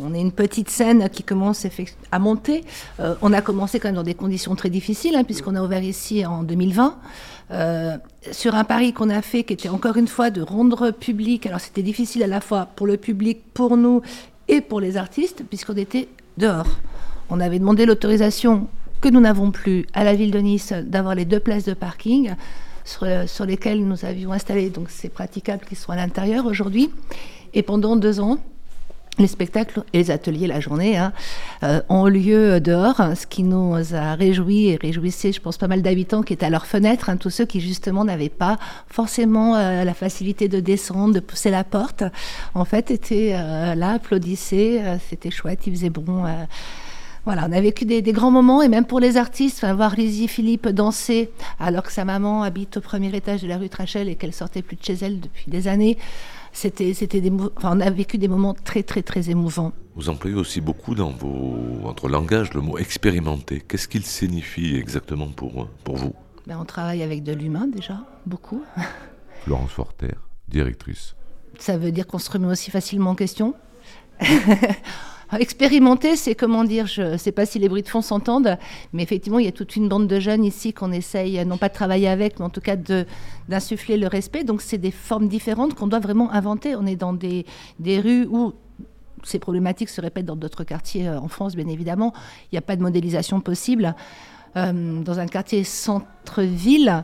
on 0.04 0.14
est 0.14 0.22
une 0.22 0.32
petite 0.32 0.70
scène 0.70 1.10
qui 1.10 1.24
commence 1.24 1.66
à 2.12 2.20
monter. 2.20 2.64
Euh, 3.00 3.16
on 3.22 3.34
a 3.34 3.42
commencé 3.42 3.80
quand 3.80 3.88
même 3.88 3.96
dans 3.96 4.04
des 4.04 4.14
conditions 4.14 4.56
très 4.56 4.70
difficiles, 4.70 5.16
hein, 5.16 5.24
puisqu'on 5.24 5.56
a 5.56 5.64
ouvert 5.64 5.84
ici 5.84 6.26
en 6.26 6.44
2020, 6.44 6.98
euh, 7.52 7.98
sur 8.32 8.56
un 8.56 8.64
pari 8.64 8.94
qu'on 8.94 9.10
a 9.10 9.22
fait 9.22 9.44
qui 9.44 9.54
était 9.54 9.70
encore 9.70 9.98
une 9.98 10.08
fois 10.08 10.30
de 10.30 10.42
rendre 10.42 10.92
public. 10.92 11.46
Alors 11.46 11.60
c'était 11.60 11.84
difficile 11.84 12.24
à 12.24 12.28
la 12.28 12.42
fois 12.42 12.68
pour 12.76 12.88
le 12.88 12.98
public, 12.98 13.42
pour 13.54 13.78
nous 13.78 14.02
et 14.48 14.62
pour 14.62 14.80
les 14.80 14.98
artistes, 14.98 15.44
puisqu'on 15.48 15.76
était 15.76 16.08
dehors. 16.38 16.68
On 17.30 17.40
avait 17.40 17.60
demandé 17.60 17.86
l'autorisation 17.86 18.68
que 19.02 19.10
nous 19.10 19.20
n'avons 19.20 19.52
plus 19.52 19.86
à 19.94 20.04
la 20.04 20.16
ville 20.16 20.32
de 20.32 20.40
Nice 20.40 20.74
d'avoir 20.74 21.16
les 21.16 21.26
deux 21.26 21.40
places 21.40 21.66
de 21.66 21.74
parking 21.74 22.34
sur, 22.86 23.46
lesquelles 23.46 23.86
nous 23.86 24.06
avions 24.06 24.32
installé, 24.32 24.70
donc 24.70 24.90
c'est 24.90 25.10
praticable 25.10 25.66
qu'ils 25.66 25.78
soient 25.78 25.96
à 25.96 25.98
l'intérieur 25.98 26.46
aujourd'hui. 26.46 26.92
Et 27.54 27.64
pendant 27.64 27.96
deux 27.96 28.20
ans, 28.20 28.38
les 29.18 29.28
spectacles 29.28 29.84
et 29.94 30.00
les 30.00 30.12
ateliers 30.12 30.48
la 30.48 30.60
journée 30.60 30.98
hein, 30.98 31.14
euh, 31.64 31.82
ont 31.90 32.08
lieu 32.08 32.60
dehors, 32.60 33.02
ce 33.16 33.26
qui 33.26 33.44
nous 33.44 33.76
a 33.94 34.16
réjouis 34.16 34.68
et 34.68 34.76
réjouissait, 34.76 35.32
je 35.32 35.40
pense, 35.40 35.58
pas 35.58 35.68
mal 35.68 35.82
d'habitants 35.82 36.22
qui 36.22 36.34
étaient 36.34 36.46
à 36.46 36.50
leur 36.50 36.66
fenêtre, 36.66 37.10
hein, 37.10 37.18
tous 37.18 37.30
ceux 37.30 37.46
qui 37.46 37.62
justement 37.62 38.04
n'avaient 38.04 38.30
pas 38.30 38.58
forcément 38.88 39.56
euh, 39.56 39.84
la 39.84 39.94
facilité 39.94 40.48
de 40.48 40.60
descendre, 40.60 41.14
de 41.14 41.20
pousser 41.20 41.50
la 41.50 41.64
porte, 41.64 42.04
en 42.54 42.66
fait 42.66 42.92
étaient 42.92 43.36
euh, 43.36 43.76
là, 43.76 43.92
applaudissaient, 43.92 45.00
c'était 45.10 45.32
chouette, 45.32 45.68
il 45.68 45.74
faisait 45.74 45.90
bon. 45.90 46.26
Voilà, 47.26 47.48
on 47.50 47.52
a 47.54 47.62
vécu 47.62 47.86
des, 47.86 48.04
grands 48.04 48.30
moments 48.30 48.62
et 48.62 48.68
même 48.68 48.86
pour 48.86 49.00
les 49.00 49.18
artistes, 49.18 49.66
voir 49.66 49.96
Lizzie 49.96 50.28
Philippe 50.28 50.68
danser 50.68 51.32
alors 51.60 51.82
que 51.82 51.92
sa 51.92 52.06
maman 52.06 52.44
habite 52.44 52.78
au 52.78 52.82
premier 52.82 53.16
étage 53.16 53.42
de 53.42 53.48
la 53.48 53.58
rue 53.58 53.70
Trachel 53.70 54.08
et 54.10 54.16
qu'elle 54.16 54.34
sortait 54.34 54.62
plus 54.62 54.76
de 54.76 54.84
chez 54.84 54.94
elle 55.02 55.20
depuis 55.20 55.46
des 55.48 55.68
années, 55.68 55.98
c'était, 56.56 56.94
c'était 56.94 57.20
des, 57.20 57.32
on 57.32 57.82
a 57.82 57.90
vécu 57.90 58.18
des 58.18 58.30
moments 58.30 58.54
très 58.54 58.82
très 58.82 59.04
très 59.04 59.30
émouvants. 59.30 59.74
Vous 59.96 60.10
employez 60.10 60.36
aussi 60.36 60.62
beaucoup 60.62 60.96
dans 60.96 61.12
vos, 61.12 61.58
votre 61.82 62.08
langage 62.08 62.54
le 62.54 62.62
mot 62.62 62.78
expérimenté. 62.78 63.60
Qu'est-ce 63.60 63.88
qu'il 63.90 64.06
signifie 64.06 64.76
exactement 64.76 65.28
pour, 65.28 65.68
pour 65.84 65.98
vous? 65.98 66.14
Ben, 66.48 66.58
On 66.60 66.66
travaille 66.66 67.04
avec 67.04 67.24
de 67.24 67.34
l'humain 67.34 67.68
déjà, 67.68 68.06
beaucoup. 68.26 68.64
Florence 69.44 69.72
Forter, 69.72 70.16
directrice. 70.48 71.16
Ça 71.60 71.78
veut 71.78 71.92
dire 71.92 72.08
qu'on 72.08 72.20
se 72.20 72.32
remet 72.32 72.48
aussi 72.48 72.72
facilement 72.72 73.12
en 73.12 73.16
question? 73.16 73.54
Expérimenter, 75.38 76.16
c'est 76.16 76.36
comment 76.36 76.64
dire, 76.64 76.88
je 76.88 77.02
ne 77.02 77.18
sais 77.18 77.32
pas 77.32 77.46
si 77.46 77.60
les 77.60 77.68
bruits 77.68 77.82
de 77.82 77.88
fond 77.88 78.02
s'entendent, 78.02 78.58
mais 78.94 79.04
effectivement, 79.04 79.40
il 79.40 79.46
y 79.46 79.50
a 79.50 79.52
toute 79.52 79.76
une 79.76 79.90
bande 79.90 80.08
de 80.08 80.20
jeunes 80.20 80.46
ici 80.46 80.72
qu'on 80.72 80.92
essaye, 80.92 81.44
non 81.46 81.58
pas 81.58 81.70
de 81.70 81.74
travailler 81.74 82.08
avec, 82.08 82.40
mais 82.40 82.46
en 82.46 82.50
tout 82.50 82.62
cas 82.62 82.76
d'insuffler 83.48 83.98
le 83.98 84.08
respect. 84.08 84.44
Donc, 84.44 84.62
c'est 84.62 84.78
des 84.78 84.92
formes 84.92 85.28
différentes 85.28 85.74
qu'on 85.74 85.88
doit 85.88 86.00
vraiment 86.00 86.32
inventer. 86.32 86.76
On 86.76 86.86
est 86.86 86.96
dans 86.96 87.14
des, 87.14 87.46
des 87.80 88.00
rues 88.00 88.28
où 88.30 88.54
ces 89.24 89.40
problématiques 89.40 89.90
se 89.90 90.02
répètent 90.02 90.26
dans 90.26 90.36
d'autres 90.36 90.64
quartiers 90.64 91.08
euh, 91.08 91.20
en 91.20 91.28
France, 91.28 91.56
bien 91.56 91.68
évidemment. 91.68 92.14
Il 92.52 92.56
n'y 92.56 92.60
a 92.60 92.62
pas 92.62 92.76
de 92.76 92.82
modélisation 92.82 93.42
possible. 93.42 93.96
Euh, 94.56 95.02
dans 95.02 95.20
un 95.20 95.28
quartier 95.28 95.66
centre-ville, 95.66 97.04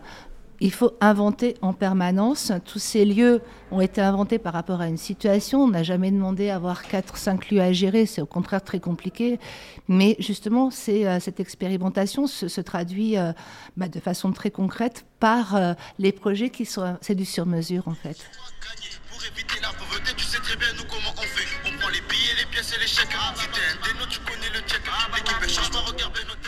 il 0.62 0.72
faut 0.72 0.92
inventer 1.02 1.56
en 1.64 1.74
permanence. 1.74 2.52
Tous 2.66 2.78
ces 2.78 3.04
lieux 3.04 3.42
ont 3.72 3.82
été 3.82 4.00
inventés 4.00 4.38
par 4.38 4.54
rapport 4.54 4.80
à 4.80 4.88
une 4.88 4.98
situation. 4.98 5.64
On 5.64 5.70
n'a 5.70 5.82
jamais 5.82 6.12
demandé 6.12 6.50
à 6.50 6.58
avoir 6.58 6.84
4-5 6.84 7.52
lieux 7.52 7.62
à 7.62 7.74
gérer. 7.74 8.06
C'est 8.06 8.22
au 8.22 8.28
contraire 8.28 8.64
très 8.64 8.80
compliqué. 8.80 9.40
Mais 9.88 10.16
justement, 10.20 10.70
euh, 10.90 11.20
cette 11.20 11.40
expérimentation 11.40 12.28
se, 12.28 12.62
traduit 12.62 13.18
euh, 13.18 13.34
bah, 13.76 13.88
de 13.88 14.00
façon 14.00 14.32
très 14.32 14.52
concrète 14.52 15.04
par 15.20 15.56
euh, 15.56 15.74
les 15.98 16.12
projets 16.12 16.52
qui 16.52 16.66
sont. 16.66 16.96
C'est 17.02 17.16
du 17.16 17.26
sur-mesure 17.26 17.88
en 17.88 17.96
fait. 17.96 18.18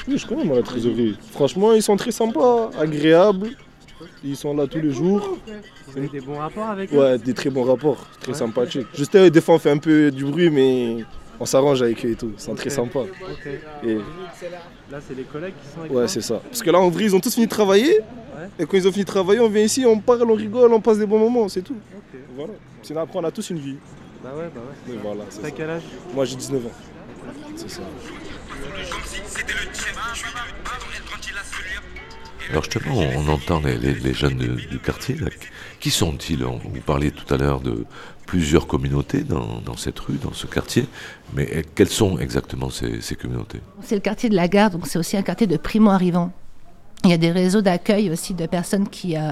Oui, 0.08 0.17
je 0.17 0.28
connais 0.28 0.43
moi 0.43 0.58
la 0.58 0.63
trésorerie. 0.63 1.17
Franchement, 1.32 1.73
ils 1.73 1.82
sont 1.82 1.97
très 1.97 2.12
sympas, 2.12 2.69
agréables. 2.78 3.56
Ils 4.23 4.36
sont 4.36 4.56
là 4.56 4.67
tous 4.67 4.79
les 4.79 4.91
jours. 4.91 5.38
Vous 5.88 5.97
avez 5.97 6.08
des 6.08 6.21
bons 6.21 6.38
rapports 6.38 6.69
avec 6.69 6.93
eux 6.93 6.97
Ouais, 6.97 7.17
des 7.17 7.34
très 7.34 7.49
bons 7.49 7.63
rapports, 7.63 8.06
très 8.19 8.34
sympathiques. 8.34 8.88
Juste 8.95 9.15
des 9.15 9.41
fois 9.41 9.56
on 9.56 9.60
fait 9.60 9.71
un 9.71 9.77
peu 9.77 10.12
du 10.12 10.25
bruit, 10.25 10.49
mais 10.49 11.06
on 11.39 11.45
s'arrange 11.45 11.82
avec 11.82 12.06
eux 12.06 12.12
et 12.12 12.15
tout. 12.15 12.32
Ils 12.36 12.41
sont 12.41 12.56
très 12.56 12.69
sympas. 12.69 13.06
Et... 13.84 13.95
Là, 14.91 14.99
c'est 15.06 15.15
les 15.15 15.23
collègues 15.23 15.53
qui 15.62 15.73
sont 15.73 15.79
avec 15.82 15.91
Ouais, 15.91 16.08
c'est 16.08 16.21
ça. 16.21 16.41
Parce 16.43 16.62
que 16.62 16.69
là, 16.69 16.79
en 16.79 16.89
vrai, 16.89 17.06
ils 17.06 17.15
ont 17.15 17.19
tous 17.19 17.34
fini 17.34 17.47
de 17.47 17.51
travailler. 17.51 17.99
Et 18.60 18.65
quand 18.65 18.77
ils 18.77 18.88
ont 18.88 18.91
fini 18.91 19.03
de 19.03 19.10
travailler, 19.10 19.39
on 19.39 19.49
vient 19.49 19.63
ici, 19.63 19.86
on 19.86 19.99
parle, 19.99 20.29
on 20.29 20.36
rigole, 20.36 20.71
on 20.73 20.82
passe 20.82 20.99
des 20.99 21.06
bons 21.06 21.19
moments, 21.19 21.47
c'est 21.49 21.62
tout. 21.62 21.77
Voilà. 22.36 22.53
Sinon, 22.82 23.01
après, 23.01 23.19
on 23.19 23.23
a 23.23 23.32
tous 23.32 23.49
une 23.49 23.60
vie. 23.60 23.77
Bah 24.23 24.32
ouais, 24.38 24.49
bah 24.53 24.62
ouais. 24.89 24.97
voilà, 25.01 25.23
T'as 25.41 25.51
quel 25.51 25.69
âge? 25.69 25.84
Moi, 26.13 26.25
j'ai 26.25 26.36
19 26.36 26.65
ans. 26.65 26.69
C'est 27.56 27.69
ça. 27.69 27.82
Alors 32.49 32.63
justement, 32.63 32.95
on 33.15 33.27
entend 33.29 33.62
les, 33.62 34.13
jeunes 34.13 34.38
du, 34.38 34.79
quartier. 34.79 35.17
Qui 35.79 35.89
sont-ils? 35.89 36.43
Vous 36.43 36.82
parliez 36.86 37.12
tout 37.12 37.32
à 37.34 37.38
l'heure 37.38 37.62
de 37.62 37.86
plusieurs 38.25 38.67
communautés 38.67 39.23
dans, 39.23 39.77
cette 39.77 39.99
rue, 39.99 40.15
dans 40.15 40.34
ce 40.34 40.47
quartier. 40.47 40.88
Mais 41.36 41.47
eh, 41.51 41.63
quelles 41.63 41.89
sont 41.89 42.17
exactement 42.17 42.69
ces, 42.69 43.15
communautés? 43.15 43.60
C'est 43.82 43.95
le 43.95 44.01
quartier 44.01 44.29
de 44.29 44.36
la 44.36 44.47
gare, 44.47 44.71
donc 44.71 44.88
c'est 44.88 44.99
aussi 44.99 45.17
un 45.17 45.21
quartier 45.21 45.47
de 45.47 45.58
primo-arrivants. 45.58 46.32
Il 47.03 47.10
y 47.10 47.13
a 47.13 47.17
des 47.17 47.32
réseaux 47.32 47.62
d'accueil 47.62 48.10
aussi 48.10 48.34
de 48.34 48.45
personnes 48.45 48.88
qui, 48.88 49.17
euh, 49.17 49.32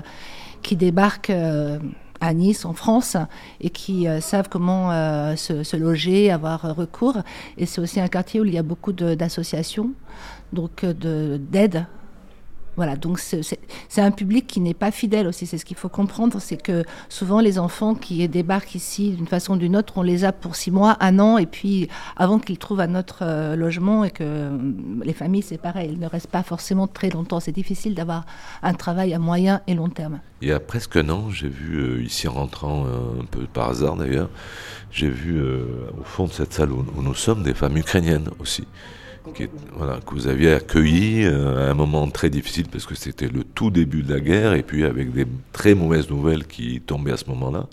qui 0.62 0.76
débarquent 0.76 1.30
euh, 1.30 1.80
à 2.20 2.34
Nice, 2.34 2.66
en 2.66 2.74
France, 2.74 3.16
et 3.62 3.70
qui 3.70 4.08
euh, 4.08 4.20
savent 4.20 4.50
comment 4.50 4.92
se, 5.36 5.76
loger, 5.78 6.32
avoir 6.32 6.76
recours. 6.76 7.18
Et 7.58 7.66
c'est 7.66 7.82
aussi 7.82 8.00
un 8.00 8.08
quartier 8.08 8.42
où 8.42 8.46
il 8.46 8.54
y 8.54 8.58
a 8.58 8.64
beaucoup 8.64 8.92
d'associations, 8.92 9.92
donc 10.54 10.86
d'aide 10.86 11.86
voilà, 12.78 12.96
donc 12.96 13.20
c'est 13.20 14.02
un 14.02 14.12
public 14.12 14.48
qui 14.48 14.62
n'est 14.62 14.74
pas 14.74 14.92
fidèle 14.92 15.28
aussi. 15.28 15.46
C'est 15.46 15.58
ce 15.58 15.66
qu'il 15.66 15.76
faut 15.76 15.90
comprendre, 15.90 16.40
c'est 16.40 16.62
que 16.62 16.84
souvent 17.10 17.42
les 17.42 17.60
enfants 17.60 17.96
qui 17.96 18.28
débarquent 18.30 18.76
ici 18.76 19.12
d'une 19.12 19.28
façon 19.28 19.54
ou 19.54 19.58
d'une 19.58 19.76
autre, 19.76 19.94
on 19.98 20.02
les 20.02 20.24
a 20.24 20.32
pour 20.32 20.56
six 20.56 20.72
mois, 20.72 20.96
un 21.02 21.20
an, 21.20 21.38
et 21.38 21.46
puis 21.46 21.90
avant 22.16 22.40
qu'ils 22.40 22.58
trouvent 22.58 22.80
un 22.80 22.96
autre 22.96 23.20
euh, 23.24 23.56
logement, 23.56 24.06
et 24.06 24.12
que 24.12 24.24
euh, 24.24 24.58
les 25.04 25.14
familles, 25.14 25.42
c'est 25.42 25.58
pareil, 25.58 25.90
ils 25.92 26.00
ne 26.00 26.08
restent 26.08 26.28
pas 26.28 26.44
forcément 26.44 26.88
très 26.88 27.10
longtemps. 27.10 27.42
C'est 27.42 27.52
difficile 27.52 27.94
d'avoir 27.94 28.26
un 28.64 28.74
travail 28.74 29.14
à 29.14 29.20
moyen 29.20 29.62
et 29.68 29.74
long 29.74 29.90
terme. 29.90 30.22
Il 30.42 30.48
y 30.48 30.54
a 30.54 30.60
presque 30.60 30.96
un 30.96 31.10
an, 31.10 31.30
j'ai 31.30 31.50
vu 31.50 31.78
euh, 31.78 32.02
ici 32.02 32.28
en 32.28 32.34
rentrant 32.34 32.86
un 32.86 33.26
peu 33.26 33.42
par 33.54 33.70
hasard 33.70 33.98
d'ailleurs, 33.98 34.30
j'ai 34.92 35.10
vu 35.10 35.42
au 35.42 36.04
fond 36.04 36.26
de 36.26 36.32
cette 36.32 36.54
salle 36.54 36.72
où 36.72 36.84
nous 37.02 37.14
sommes 37.14 37.44
des 37.44 37.54
femmes 37.54 37.78
ukrainiennes 37.78 38.30
aussi 38.40 38.66
voilà, 39.74 40.00
que 40.06 40.14
vous 40.14 40.28
aviez 40.28 40.54
accueilli 40.54 41.24
euh, 41.26 41.68
à 41.68 41.72
un 41.72 41.74
moment 41.74 42.10
très 42.10 42.30
difficile 42.30 42.68
parce 42.72 42.86
que 42.86 42.96
c'était 42.96 43.28
le 43.28 43.44
tout 43.44 43.70
début 43.70 44.04
de 44.04 44.14
la 44.14 44.20
guerre 44.20 44.54
et 44.54 44.64
puis 44.64 44.84
avec 44.84 45.14
des 45.14 45.26
très 45.52 45.76
mauvaises 45.76 46.10
nouvelles 46.10 46.48
qui 46.48 46.82
tombaient 46.82 47.12
à 47.12 47.18
ce 47.18 47.26
moment-là. 47.26 47.68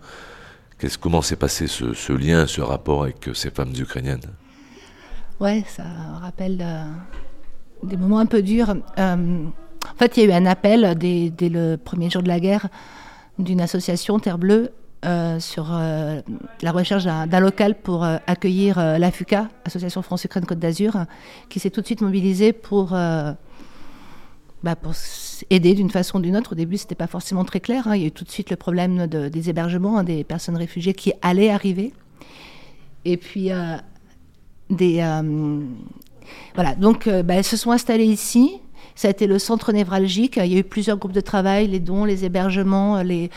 comment 1.00 1.22
s'est 1.22 1.37
passé 1.37 1.66
ce, 1.66 2.12
lien, 2.12 2.46
ce 2.46 2.61
rapport 2.61 3.04
avec 3.04 3.30
ces 3.34 3.50
femmes 3.50 3.72
ukrainiennes? 3.78 4.20
Ouais, 5.40 5.64
ça 5.68 5.84
rappelle 6.20 6.58
euh, 6.61 6.84
des 7.82 7.96
moments 7.96 8.18
un 8.18 8.26
peu 8.26 8.42
durs. 8.42 8.74
Euh, 8.98 9.44
en 9.84 9.96
fait, 9.98 10.16
il 10.16 10.24
y 10.24 10.26
a 10.26 10.28
eu 10.28 10.32
un 10.32 10.46
appel 10.46 10.96
dès, 10.96 11.48
le 11.48 11.76
premier 11.76 12.11
jour 12.11 12.22
de 12.22 12.28
la 12.28 12.40
guerre 12.40 12.68
d'une 13.38 13.61
association 13.61 14.18
Terre 14.18 14.38
Bleue 14.38 14.72
euh, 15.04 15.38
sur 15.38 15.68
euh, 15.70 16.20
la 16.61 16.72
recherche 16.72 17.04
d'un 17.04 17.38
local 17.38 17.76
pour 17.76 18.02
euh, 18.04 18.16
accueillir 18.26 18.78
la 18.98 19.12
FUCA, 19.12 19.48
Association 19.64 20.02
France-Ukraine 20.02 20.44
Côte 20.44 20.58
d'Azur, 20.58 21.04
qui 21.48 21.61
s'est 21.61 21.70
tout 21.70 21.80
de 21.80 21.87
suite 21.87 22.00
mobilisée 22.00 22.52
pour, 22.52 22.88
bah, 22.88 23.37
aider 25.50 25.74
d'une 25.74 25.90
façon 25.90 26.18
ou 26.18 26.20
d'une 26.20 26.37
autre. 26.37 26.52
Au 26.52 26.56
début, 26.56 26.76
ce 26.78 26.82
n'était 26.82 26.96
pas 26.96 27.06
forcément 27.06 27.44
très 27.44 27.61
clair. 27.61 27.87
Hein. 27.87 27.94
Il 27.94 28.02
y 28.02 28.04
a 28.06 28.08
eu 28.08 28.12
tout 28.12 28.24
de 28.24 28.30
suite 28.30 28.50
le 28.50 28.56
problème 28.56 29.06
de, 29.06 29.28
des 29.28 29.48
hébergements, 29.48 29.98
hein, 29.98 30.04
des 30.04 30.24
personnes 30.24 30.56
réfugiées 30.56 30.94
qui 30.94 31.12
allaient 31.22 31.50
arriver. 31.50 31.92
Et 33.04 33.16
puis, 33.16 33.50
des. 34.68 35.22
voilà, 36.56 36.74
donc, 36.74 37.08
bah, 37.08 37.34
elles 37.34 37.44
se 37.44 37.56
sont 37.56 37.70
installées 37.70 38.04
ici. 38.04 38.50
Ça 38.96 39.06
a 39.06 39.12
été 39.12 39.28
le 39.28 39.38
centre 39.38 39.70
névralgique. 39.72 40.40
Il 40.42 40.52
y 40.52 40.56
a 40.56 40.58
eu 40.58 40.64
plusieurs 40.64 40.96
groupes 40.96 41.12
de 41.12 41.20
travail, 41.20 41.68
les 41.68 41.78
dons, 41.78 42.04
les 42.04 42.24
hébergements, 42.24 43.00
les 43.02 43.30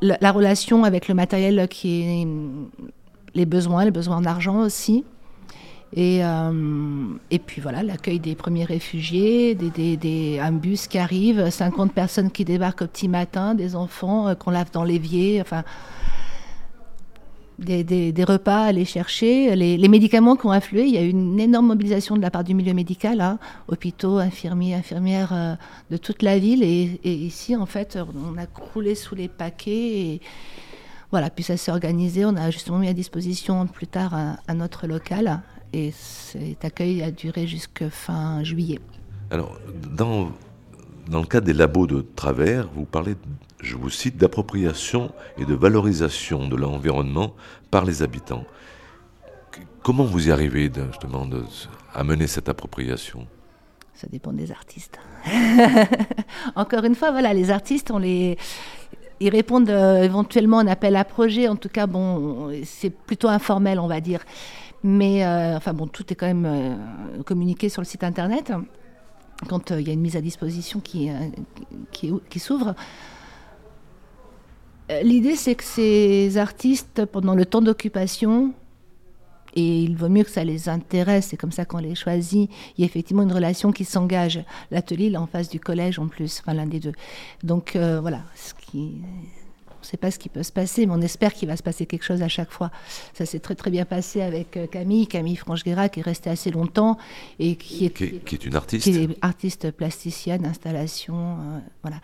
la, 0.00 0.32
relation 0.32 0.84
avec 0.84 1.08
le 1.08 1.14
matériel 1.14 1.68
qui 1.68 2.02
est 2.02 2.26
les 3.34 3.46
besoins, 3.46 3.84
les 3.84 3.90
besoins 3.90 4.20
d'argent 4.20 4.60
aussi. 4.60 5.04
Et, 5.92 6.24
euh, 6.24 7.06
et 7.32 7.40
puis 7.40 7.60
voilà, 7.60 7.82
l'accueil 7.82 8.20
des 8.20 8.36
premiers 8.36 8.64
réfugiés, 8.64 9.56
des, 9.56 9.96
des, 9.96 10.38
un 10.38 10.52
bus 10.52 10.86
qui 10.86 10.98
arrive, 10.98 11.50
50 11.50 11.92
personnes 11.92 12.30
qui 12.30 12.44
débarquent 12.44 12.82
au 12.82 12.86
petit 12.86 13.08
matin, 13.08 13.54
des 13.54 13.74
enfants 13.74 14.28
euh, 14.28 14.34
qu'on 14.34 14.50
lave 14.50 14.70
dans 14.70 14.84
l'évier. 14.84 15.40
Enfin, 15.40 15.64
des, 17.60 18.24
repas 18.24 18.62
à 18.62 18.66
aller 18.66 18.84
chercher, 18.84 19.54
les, 19.54 19.88
médicaments 19.88 20.36
qui 20.36 20.46
ont 20.46 20.50
afflué. 20.50 20.84
Il 20.84 20.94
y 20.94 20.98
a 20.98 21.02
eu 21.02 21.10
une 21.10 21.38
énorme 21.38 21.66
mobilisation 21.66 22.16
de 22.16 22.22
la 22.22 22.30
part 22.30 22.44
du 22.44 22.54
milieu 22.54 22.74
médical, 22.74 23.20
hein. 23.20 23.38
hôpitaux, 23.68 24.18
infirmiers, 24.18 24.74
infirmières 24.74 25.32
euh, 25.32 25.54
de 25.90 25.96
toute 25.96 26.22
la 26.22 26.38
ville. 26.38 26.62
Et, 26.62 26.98
ici, 27.04 27.56
en 27.56 27.66
fait, 27.66 27.98
on 28.14 28.38
a 28.38 28.46
croulé 28.46 28.94
sous 28.94 29.14
les 29.14 29.28
paquets. 29.28 29.70
Et 29.70 30.20
voilà, 31.10 31.30
puis 31.30 31.44
ça 31.44 31.56
s'est 31.56 31.70
organisé. 31.70 32.24
On 32.24 32.36
a 32.36 32.50
justement 32.50 32.78
mis 32.78 32.88
à 32.88 32.94
disposition 32.94 33.66
plus 33.66 33.86
tard 33.86 34.14
un, 34.14 34.60
autre 34.60 34.86
local. 34.86 35.40
Et 35.72 35.92
cet 35.92 36.64
accueil 36.64 37.02
a 37.02 37.10
duré 37.10 37.46
jusqu'à 37.46 37.90
fin 37.90 38.42
juillet. 38.42 38.80
Alors, 39.30 39.56
dans, 39.96 40.32
dans 41.08 41.20
le 41.20 41.26
cadre 41.26 41.46
des 41.46 41.52
labos 41.52 41.86
de 41.86 42.00
travers, 42.16 42.68
vous 42.74 42.84
parlez 42.84 43.14
je 43.62 43.76
vous 43.76 43.90
cite, 43.90 44.16
d'appropriation 44.16 45.12
et 45.38 45.44
de 45.44 45.54
valorisation 45.54 46.48
de 46.48 46.56
l'environnement 46.56 47.34
par 47.70 47.84
les 47.84 48.02
habitants. 48.02 48.44
Comment 49.82 50.04
vous 50.04 50.28
y 50.28 50.32
arrivez 50.32 50.70
justement 50.90 51.26
à 51.94 52.04
mener 52.04 52.26
cette 52.26 52.48
appropriation? 52.48 53.26
Ça 53.94 54.06
dépend 54.10 54.32
des 54.32 54.50
artistes. 54.50 54.98
Encore 56.56 56.84
une 56.84 56.94
fois, 56.94 57.10
voilà, 57.10 57.34
les 57.34 57.50
artistes, 57.50 57.90
on 57.90 57.98
les, 57.98 58.38
ils 59.20 59.28
répondent 59.28 59.68
euh, 59.68 60.02
éventuellement 60.02 60.58
à 60.58 60.62
un 60.62 60.66
appel 60.66 60.96
à 60.96 61.04
projet. 61.04 61.48
En 61.48 61.56
tout 61.56 61.68
cas, 61.68 61.86
bon, 61.86 62.50
c'est 62.64 62.90
plutôt 62.90 63.28
informel, 63.28 63.78
on 63.78 63.86
va 63.86 64.00
dire. 64.00 64.24
Mais 64.82 65.24
euh, 65.24 65.56
enfin 65.56 65.74
bon, 65.74 65.86
tout 65.86 66.10
est 66.10 66.16
quand 66.16 66.26
même 66.26 66.46
euh, 66.46 67.22
communiqué 67.24 67.68
sur 67.68 67.82
le 67.82 67.86
site 67.86 68.02
internet 68.02 68.52
quand 69.48 69.70
il 69.70 69.86
y 69.86 69.90
a 69.90 69.92
une 69.92 70.00
mise 70.00 70.16
à 70.16 70.20
disposition 70.20 70.80
qui, 70.80 71.10
qui 71.92 72.38
s'ouvre. 72.38 72.74
Euh, 74.90 75.02
l'idée, 75.02 75.36
c'est 75.36 75.54
que 75.54 75.64
ces 75.64 76.36
artistes, 76.36 77.04
pendant 77.06 77.34
le 77.34 77.46
temps 77.46 77.60
d'occupation, 77.60 78.52
et 79.54 79.82
il 79.82 79.96
vaut 79.96 80.08
mieux 80.08 80.24
que 80.24 80.30
ça 80.30 80.44
les 80.44 80.68
intéresse, 80.68 81.28
c'est 81.30 81.36
comme 81.36 81.52
ça 81.52 81.64
qu'on 81.64 81.78
les 81.78 81.94
choisit. 81.94 82.50
Il 82.76 82.80
y 82.80 82.84
a 82.84 82.86
effectivement 82.86 83.22
une 83.22 83.32
relation 83.32 83.72
qui 83.72 83.84
s'engage. 83.84 84.42
L'atelier, 84.70 85.10
est 85.10 85.16
en 85.16 85.26
face 85.26 85.48
du 85.48 85.58
collège 85.58 85.98
en 85.98 86.08
plus, 86.08 86.40
enfin 86.40 86.54
l'un 86.54 86.66
des 86.66 86.80
deux. 86.80 86.92
Donc 87.42 87.74
euh, 87.74 88.00
voilà, 88.00 88.22
ce 88.34 88.54
qui, 88.54 89.02
sait 89.90 89.96
pas 89.96 90.10
ce 90.10 90.18
qui 90.18 90.28
peut 90.28 90.42
se 90.42 90.52
passer, 90.52 90.86
mais 90.86 90.92
on 90.92 91.00
espère 91.00 91.32
qu'il 91.32 91.48
va 91.48 91.56
se 91.56 91.62
passer 91.62 91.86
quelque 91.86 92.04
chose 92.04 92.22
à 92.22 92.28
chaque 92.28 92.50
fois. 92.50 92.70
Ça 93.14 93.26
s'est 93.26 93.40
très 93.40 93.54
très 93.54 93.70
bien 93.70 93.84
passé 93.84 94.22
avec 94.22 94.56
euh, 94.56 94.66
Camille, 94.66 95.06
Camille 95.06 95.36
Franche-Guéra, 95.36 95.88
qui 95.88 96.00
est 96.00 96.02
restée 96.02 96.30
assez 96.30 96.50
longtemps 96.50 96.96
et 97.38 97.56
qui 97.56 97.86
est, 97.86 97.90
qui 97.90 98.34
est, 98.34 98.46
une 98.46 98.56
artiste, 98.56 98.84
qui 98.84 98.96
est 98.96 99.18
artiste 99.22 99.70
plasticienne, 99.70 100.46
installation, 100.46 101.14
euh, 101.14 101.58
voilà, 101.82 102.00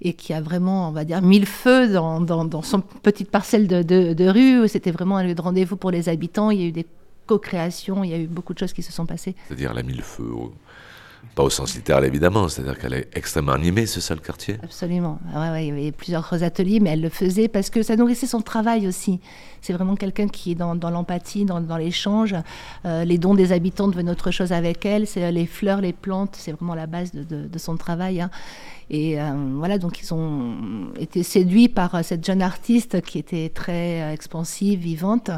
et 0.00 0.14
qui 0.14 0.32
a 0.32 0.40
vraiment, 0.40 0.88
on 0.88 0.92
va 0.92 1.04
dire, 1.04 1.22
mis 1.22 1.38
le 1.38 1.46
feu 1.46 1.88
dans, 1.88 2.20
dans, 2.20 2.62
son 2.62 2.80
petite 2.80 3.30
parcelle 3.30 3.68
de, 3.68 3.82
de, 3.82 4.14
de 4.14 4.28
rue. 4.28 4.68
C'était 4.68 4.90
vraiment 4.90 5.16
un 5.16 5.24
lieu 5.24 5.34
de 5.34 5.42
rendez-vous 5.42 5.76
pour 5.76 5.90
les 5.90 6.08
habitants. 6.08 6.50
Il 6.50 6.60
y 6.60 6.64
a 6.64 6.66
eu 6.66 6.72
des 6.72 6.86
co-créations, 7.26 8.04
il 8.04 8.10
y 8.10 8.14
a 8.14 8.18
eu 8.18 8.26
beaucoup 8.26 8.54
de 8.54 8.58
choses 8.58 8.72
qui 8.72 8.82
se 8.82 8.92
sont 8.92 9.04
passées. 9.04 9.34
C'est-à-dire, 9.48 9.72
elle 9.72 9.78
a 9.78 9.82
mis 9.82 9.94
le 9.94 10.02
feu 10.02 10.24
au 10.24 10.52
pas 11.34 11.42
au 11.42 11.50
sens 11.50 11.74
littéral 11.74 12.04
évidemment, 12.04 12.48
c'est-à-dire 12.48 12.78
qu'elle 12.78 12.94
est 12.94 13.08
extrêmement 13.14 13.52
animée, 13.52 13.86
ce 13.86 14.00
seul 14.00 14.20
quartier. 14.20 14.56
Absolument. 14.62 15.18
Ah 15.34 15.60
il 15.60 15.66
y 15.66 15.70
avait 15.70 15.92
plusieurs 15.92 16.42
ateliers, 16.42 16.80
mais 16.80 16.90
elle 16.90 17.02
le 17.02 17.08
faisait 17.08 17.48
parce 17.48 17.70
que 17.70 17.82
ça 17.82 17.96
nourrissait 17.96 18.26
son 18.26 18.40
travail 18.40 18.86
aussi. 18.86 19.20
C'est 19.60 19.72
vraiment 19.72 19.96
quelqu'un 19.96 20.28
qui 20.28 20.52
est 20.52 20.54
dans, 20.54 20.74
l'empathie, 20.74 21.44
dans, 21.44 21.76
l'échange. 21.76 22.34
Euh, 22.84 23.04
les 23.04 23.18
dons 23.18 23.34
des 23.34 23.52
habitants 23.52 23.88
devenaient 23.88 24.12
autre 24.12 24.30
chose 24.30 24.52
avec 24.52 24.86
elle. 24.86 25.06
C'est 25.06 25.24
euh, 25.24 25.30
les 25.30 25.46
fleurs, 25.46 25.80
les 25.80 25.92
plantes, 25.92 26.36
c'est 26.38 26.52
vraiment 26.52 26.74
la 26.74 26.86
base 26.86 27.12
de, 27.12 27.58
son 27.58 27.76
travail. 27.76 28.20
Hein. 28.20 28.30
Et 28.90 29.20
euh, 29.20 29.32
voilà, 29.56 29.78
donc 29.78 30.00
ils 30.00 30.14
ont 30.14 30.54
été 30.98 31.22
séduits 31.22 31.68
par 31.68 32.04
cette 32.04 32.24
jeune 32.24 32.42
artiste 32.42 33.02
qui 33.02 33.18
était 33.18 33.48
très 33.48 34.12
expansive, 34.12 34.78
vivante. 34.78 35.30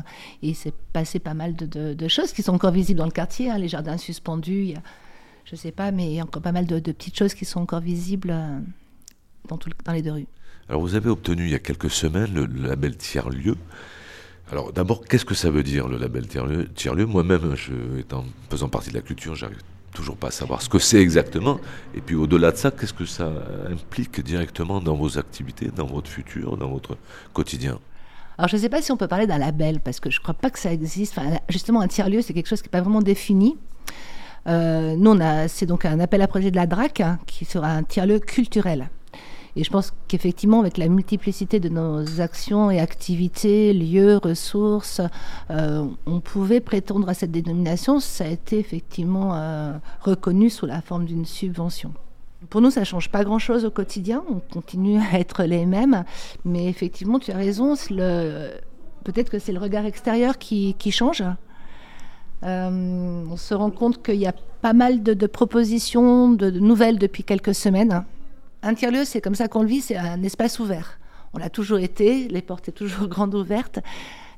Et 0.42 0.50
il 0.50 0.54
s'est 0.54 0.74
passé 0.92 1.18
pas 1.18 1.34
mal 1.34 1.54
de, 1.56 2.08
choses 2.08 2.32
qui 2.32 2.42
sont 2.42 2.54
encore 2.54 2.72
visibles 2.72 2.98
dans 2.98 3.06
le 3.06 3.10
quartier. 3.10 3.50
Hein. 3.50 3.58
les 3.58 3.68
jardins 3.68 3.96
suspendus 3.96 4.74
je 5.48 5.54
ne 5.54 5.58
sais 5.58 5.72
pas, 5.72 5.92
mais 5.92 6.08
il 6.08 6.12
y 6.12 6.20
a 6.20 6.24
encore 6.24 6.42
pas 6.42 6.52
mal 6.52 6.66
de, 6.66 6.78
petites 6.78 7.16
choses 7.16 7.32
qui 7.32 7.46
sont 7.46 7.60
encore 7.60 7.80
visibles 7.80 8.30
euh, 8.30 8.58
dans, 9.48 9.58
dans, 9.84 9.92
les 9.92 10.02
deux 10.02 10.12
rues. 10.12 10.26
Alors 10.68 10.82
vous 10.82 10.94
avez 10.94 11.08
obtenu 11.08 11.44
il 11.44 11.50
y 11.50 11.54
a 11.54 11.58
quelques 11.58 11.90
semaines 11.90 12.34
le, 12.34 12.44
label 12.68 12.98
tiers-lieu. 12.98 13.56
Alors 14.52 14.74
d'abord, 14.74 15.04
qu'est-ce 15.06 15.24
que 15.24 15.34
ça 15.34 15.50
veut 15.50 15.62
dire 15.62 15.88
le 15.88 15.96
label 15.96 16.26
tiers-lieu? 16.26 16.68
Tiers 16.74 16.94
Moi-même, 16.94 17.54
étant, 17.98 18.26
faisant 18.50 18.68
partie 18.68 18.90
de 18.90 18.96
la 18.96 19.00
culture, 19.00 19.34
j'arrive 19.36 19.62
toujours 19.94 20.18
pas 20.18 20.28
à 20.28 20.30
savoir 20.30 20.60
ce 20.60 20.68
que 20.68 20.78
c'est 20.78 21.00
exactement. 21.00 21.58
Et 21.94 22.02
puis 22.02 22.14
au-delà 22.14 22.52
de 22.52 22.56
ça, 22.56 22.70
qu'est-ce 22.70 22.92
que 22.92 23.06
ça 23.06 23.32
implique 23.70 24.20
directement 24.20 24.82
dans 24.82 24.96
vos 24.96 25.16
activités, 25.16 25.70
dans 25.74 25.86
votre 25.86 26.10
futur, 26.10 26.58
dans 26.58 26.68
votre 26.68 26.98
quotidien? 27.32 27.78
Alors, 28.36 28.48
je 28.48 28.56
ne 28.56 28.60
sais 28.60 28.68
pas 28.68 28.82
si 28.82 28.92
on 28.92 28.98
peut 28.98 29.08
parler 29.08 29.26
d'un 29.26 29.38
label, 29.38 29.80
parce 29.80 29.98
que 29.98 30.10
je 30.10 30.18
ne 30.18 30.22
crois 30.22 30.34
pas 30.34 30.50
que 30.50 30.60
ça 30.60 30.72
existe. 30.72 31.18
Enfin, 31.18 31.38
justement, 31.48 31.80
un 31.80 31.88
tiers-lieu, 31.88 32.22
c'est 32.22 32.34
quelque 32.34 32.46
chose 32.46 32.60
qui 32.60 32.68
n'est 32.68 32.72
pas 32.72 32.82
vraiment 32.82 33.02
défini. 33.02 33.56
Euh, 34.48 34.96
nous, 34.96 35.14
c'est 35.48 35.66
donc 35.66 35.84
un 35.84 36.00
appel 36.00 36.22
à 36.22 36.28
projet 36.28 36.50
de 36.50 36.56
la 36.56 36.66
DRAC 36.66 37.00
hein, 37.00 37.18
qui 37.26 37.44
sera 37.44 37.68
un 37.68 37.82
tiers-lieu 37.82 38.18
culturel. 38.18 38.88
Et 39.56 39.64
je 39.64 39.70
pense 39.70 39.92
qu'effectivement, 40.06 40.60
avec 40.60 40.78
la 40.78 40.88
multiplicité 40.88 41.58
de 41.58 41.68
nos 41.68 42.20
actions 42.20 42.70
et 42.70 42.78
activités, 42.78 43.72
lieux, 43.72 44.18
ressources, 44.22 45.00
euh, 45.50 45.84
on 46.06 46.20
pouvait 46.20 46.60
prétendre 46.60 47.08
à 47.08 47.14
cette 47.14 47.32
dénomination. 47.32 47.98
Ça 47.98 48.24
a 48.24 48.28
été 48.28 48.58
effectivement 48.58 49.34
euh, 49.34 49.72
reconnu 50.00 50.48
sous 50.48 50.66
la 50.66 50.80
forme 50.80 51.06
d'une 51.06 51.24
subvention. 51.24 51.92
Pour 52.50 52.60
nous, 52.60 52.70
ça 52.70 52.80
ne 52.80 52.84
change 52.84 53.10
pas 53.10 53.24
grand-chose 53.24 53.64
au 53.64 53.70
quotidien. 53.70 54.22
On 54.30 54.38
continue 54.38 55.00
à 55.12 55.18
être 55.18 55.42
les 55.42 55.66
mêmes. 55.66 56.04
Mais 56.44 56.66
effectivement, 56.66 57.18
tu 57.18 57.32
as 57.32 57.36
raison. 57.36 57.74
Peut-être 57.74 59.30
que 59.30 59.40
c'est 59.40 59.52
le 59.52 59.58
regard 59.58 59.86
extérieur 59.86 60.38
qui 60.38 60.90
change. 60.92 61.24
Euh, 62.44 63.24
on 63.30 63.36
se 63.36 63.54
rend 63.54 63.70
compte 63.70 64.02
qu'il 64.02 64.16
y 64.16 64.26
a 64.26 64.34
pas 64.62 64.72
mal 64.72 65.02
de, 65.02 65.26
propositions, 65.26 66.32
de, 66.32 66.50
nouvelles 66.50 66.98
depuis 66.98 67.24
quelques 67.24 67.54
semaines. 67.54 68.04
Un 68.62 68.74
tiers-lieu, 68.74 69.04
c'est 69.04 69.20
comme 69.20 69.34
ça 69.34 69.48
qu'on 69.48 69.62
le 69.62 69.68
vit, 69.68 69.80
c'est 69.80 69.96
un 69.96 70.22
espace 70.22 70.58
ouvert. 70.58 70.98
On 71.34 71.38
l'a 71.38 71.50
toujours 71.50 71.78
été, 71.78 72.28
les 72.28 72.42
portes 72.42 72.66
sont 72.66 72.72
toujours 72.72 73.06
grandes 73.08 73.34
ouvertes. 73.34 73.80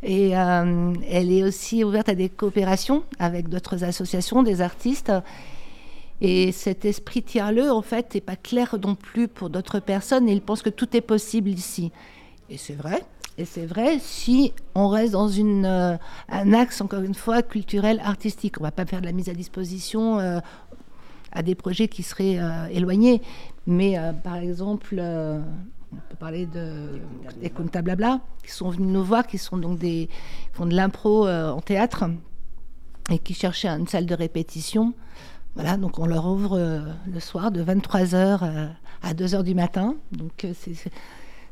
Et 0.03 0.37
euh, 0.37 0.95
elle 1.11 1.31
est 1.31 1.43
aussi 1.43 1.85
ouverte 1.85 2.09
à 2.09 2.15
des 2.15 2.31
coopérations 2.31 3.05
avec 3.19 3.49
d'autres 3.49 3.85
associations, 3.85 4.43
des 4.43 4.61
artistes. 4.63 5.13
Et 6.23 6.53
cet 6.53 6.85
esprit 6.85 7.23
tiers-lieu, 7.23 7.71
en 7.71 7.83
fait, 7.83 8.15
n'est 8.15 8.21
pas 8.21 8.37
clair 8.37 8.77
non 8.83 8.95
plus 8.95 9.29
pour 9.29 9.51
d'autres 9.51 9.81
personnes. 9.81 10.29
Et 10.29 10.33
ils 10.33 10.43
pensent 10.43 10.63
que 10.63 10.71
tout 10.71 10.97
est 10.97 11.03
possible 11.03 11.51
ici. 11.51 11.93
Et 12.49 12.57
c'est 12.57 12.75
vrai, 12.75 13.05
et 13.41 13.47
c'est 13.47 13.65
vrai, 13.65 13.99
si 14.01 14.53
on 14.75 14.89
reste 14.89 15.13
dans 15.13 15.29
une, 15.29 15.65
euh, 15.65 15.97
un 16.29 16.53
axe, 16.53 16.83
encore 16.83 17.01
une 17.01 17.15
fois, 17.15 17.43
culturel, 17.43 17.99
artistique, 18.05 18.61
on 18.61 18.65
ne 18.65 18.67
va 18.67 18.71
pas 18.71 18.85
faire 18.85 19.01
de 19.01 19.07
la 19.07 19.13
mise 19.13 19.31
à 19.31 19.33
disposition 19.33 20.19
euh, 20.19 20.41
à 21.33 21.43
des 21.43 21.55
projets 21.55 21.89
qui 21.89 22.03
seraient 22.03 22.37
euh, 22.39 22.67
éloignés. 22.67 23.23
Mais 23.67 23.97
par 24.23 24.37
exemple, 24.37 25.01
on 25.01 25.97
peut 26.11 26.17
parler 26.19 26.45
de, 26.45 27.01
des 27.41 27.81
Blabla, 27.81 28.21
qui 28.45 28.51
sont 28.51 28.69
venus 28.69 28.93
nous 28.93 29.05
voir, 29.05 29.27
qui 29.27 29.39
sont 29.39 29.57
donc 29.57 29.79
des, 29.79 30.11
font 30.53 30.67
de 30.67 30.75
l'impro 30.75 31.27
en 31.27 31.61
théâtre 31.63 32.05
et 33.11 33.19
qui 33.19 33.33
cherchaient 33.33 33.69
une 33.69 33.87
salle 33.87 34.07
de 34.07 34.15
répétition. 34.15 34.93
Voilà, 35.55 35.79
donc 35.79 35.99
on 35.99 36.07
leur 36.07 36.27
ouvre 36.27 36.59
le 37.07 37.21
soir 37.21 37.53
de 37.53 37.63
23h 37.63 38.71
à 39.03 39.15
2h 39.15 39.45
du 39.45 39.55
matin. 39.55 39.95
Donc 40.13 40.47
c'est 40.55 40.91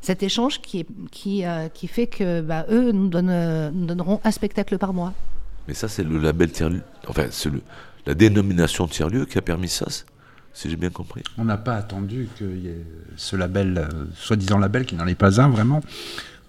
cet 0.01 0.23
échange 0.23 0.61
qui, 0.61 0.85
qui, 1.11 1.45
euh, 1.45 1.67
qui 1.69 1.87
fait 1.87 2.07
que 2.07 2.41
bah, 2.41 2.65
eux 2.69 2.91
nous, 2.91 3.09
donnent, 3.09 3.29
euh, 3.29 3.69
nous, 3.73 3.85
donneront 3.85 4.21
un 4.23 4.31
spectacle 4.31 4.77
par 4.77 4.93
mois. 4.93 5.13
Mais 5.67 5.73
ça, 5.73 5.87
c'est 5.87 6.03
le 6.03 6.17
label 6.17 6.51
tiers-lieu, 6.51 6.81
enfin, 7.07 7.27
c'est 7.31 7.51
la 8.05 8.13
dénomination 8.13 8.87
tiers-lieu 8.87 9.25
qui 9.25 9.37
a 9.37 9.41
permis 9.41 9.67
ça 9.67 9.85
si 10.53 10.69
j'ai 10.69 10.77
bien 10.77 10.89
compris. 10.89 11.23
On 11.37 11.45
n'a 11.45 11.57
pas 11.57 11.75
attendu 11.75 12.27
ait 12.41 12.85
ce 13.17 13.35
label, 13.35 13.77
euh, 13.77 14.05
soi-disant 14.15 14.57
label, 14.57 14.85
qui 14.85 14.95
n'en 14.95 15.07
est 15.07 15.15
pas 15.15 15.39
un 15.39 15.49
vraiment, 15.49 15.81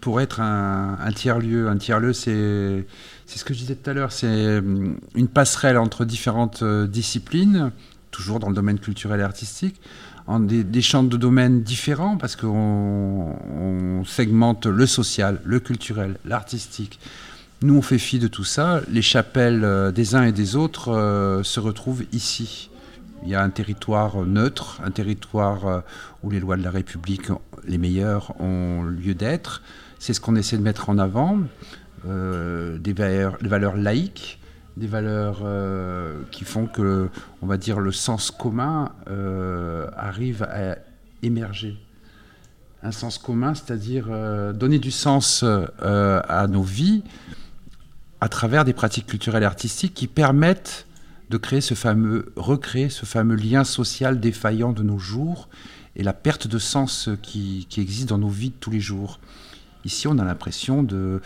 pour 0.01 0.21
être 0.21 0.41
un, 0.41 1.13
tiers-lieu. 1.15 1.69
Un 1.69 1.77
tiers-lieu, 1.77 2.13
c'est, 2.13 2.87
c'est 3.27 3.39
ce 3.39 3.45
que 3.45 3.53
je 3.53 3.59
disais 3.59 3.75
tout 3.75 3.91
à 3.91 3.93
l'heure, 3.93 4.11
c'est 4.11 4.63
une 5.15 5.29
passerelle 5.29 5.77
entre 5.77 6.05
différentes 6.05 6.65
disciplines, 6.65 7.71
toujours 8.11 8.41
dans 8.41 8.49
le 8.49 8.55
domaine 8.55 8.79
culturel 8.79 9.21
et 9.21 9.23
artistique, 9.23 9.81
en 10.27 10.41
des, 10.41 10.83
champs 10.83 11.03
de 11.03 11.17
domaines 11.17 11.63
différents, 11.63 12.17
parce 12.17 12.37
qu'on 12.37 13.37
on 13.57 14.05
segmente 14.05 14.67
le 14.67 14.87
social, 14.87 15.41
le 15.45 15.61
culturel, 15.61 16.17
l'artistique. 16.25 16.99
Nous, 17.63 17.77
on 17.77 17.83
fait 17.83 17.99
fi 17.99 18.19
de 18.19 18.27
tout 18.27 18.45
ça. 18.45 18.81
Les 18.89 19.03
chapelles 19.03 19.65
euh, 19.65 19.93
des 19.93 20.15
uns 20.15 20.23
et 20.23 20.33
des 20.33 20.57
autres 20.57 20.93
euh, 20.93 21.43
se 21.43 21.61
retrouvent 21.61 22.05
ici. 22.11 22.71
Il 23.23 23.29
y 23.29 23.35
a 23.35 23.43
un 23.43 23.51
territoire 23.51 24.25
neutre, 24.25 24.81
un 24.83 24.91
territoire 24.91 25.67
euh, 25.67 25.81
où 26.23 26.31
les 26.31 26.41
lois 26.41 26.57
de 26.57 26.63
la 26.63 26.71
République, 26.71 27.29
les 27.67 27.77
meilleures, 27.77 28.33
ont 28.41 28.83
lieu 28.83 29.13
d'être. 29.13 29.63
C'est 29.99 30.15
ce 30.15 30.23
qu'on 30.23 30.37
essaie 30.37 30.57
de 30.57 30.63
mettre 30.63 30.89
en 30.89 30.97
avant. 30.97 31.39
des 32.07 32.95
valeurs 32.95 33.77
laïques, 33.77 34.40
des 34.81 34.89
valeurs 34.89 35.43
qui 36.33 36.45
font 36.45 36.67
que, 36.67 37.09
on 37.43 37.47
va 37.47 37.57
dire, 37.57 37.79
le 37.79 37.93
sens 37.93 38.31
commun 38.33 38.93
arrive 39.97 40.43
à 40.43 40.77
émerger 41.23 41.77
un 42.83 42.93
sens 42.93 43.19
commun, 43.19 43.55
c'est-à-dire 43.55 44.07
donner 44.55 44.79
du 44.79 44.91
sens 44.91 45.45
à 45.45 46.47
nos 46.49 46.63
vies, 46.63 47.05
à 48.21 48.29
travers 48.29 48.65
des 48.65 48.73
pratiques 48.73 49.07
culturelles 49.07 49.43
et 49.43 49.47
artistiques 49.47 49.95
qui 49.95 50.07
permettent 50.07 50.87
de 51.31 51.37
créer 51.37 51.61
ce 51.61 51.75
fameux, 51.75 52.33
recréer 52.37 52.91
ce 52.91 53.07
fameux 53.07 53.37
lien 53.37 53.65
social 53.65 54.19
défaillant 54.19 54.73
de 54.73 54.83
nos 54.83 54.99
jours 54.99 55.49
et 55.97 56.03
la 56.03 56.13
perte 56.13 56.49
de 56.49 56.59
sens 56.59 57.09
qui, 57.23 57.67
existe 57.79 58.09
dans 58.09 58.19
nos 58.19 58.29
vies 58.29 58.51
de 58.51 58.55
tous 58.59 58.71
les 58.71 58.81
jours. 58.81 59.21
Ici, 59.85 60.09
on 60.09 60.19
a 60.19 60.25
l'impression 60.25 60.83
de, 60.83 61.23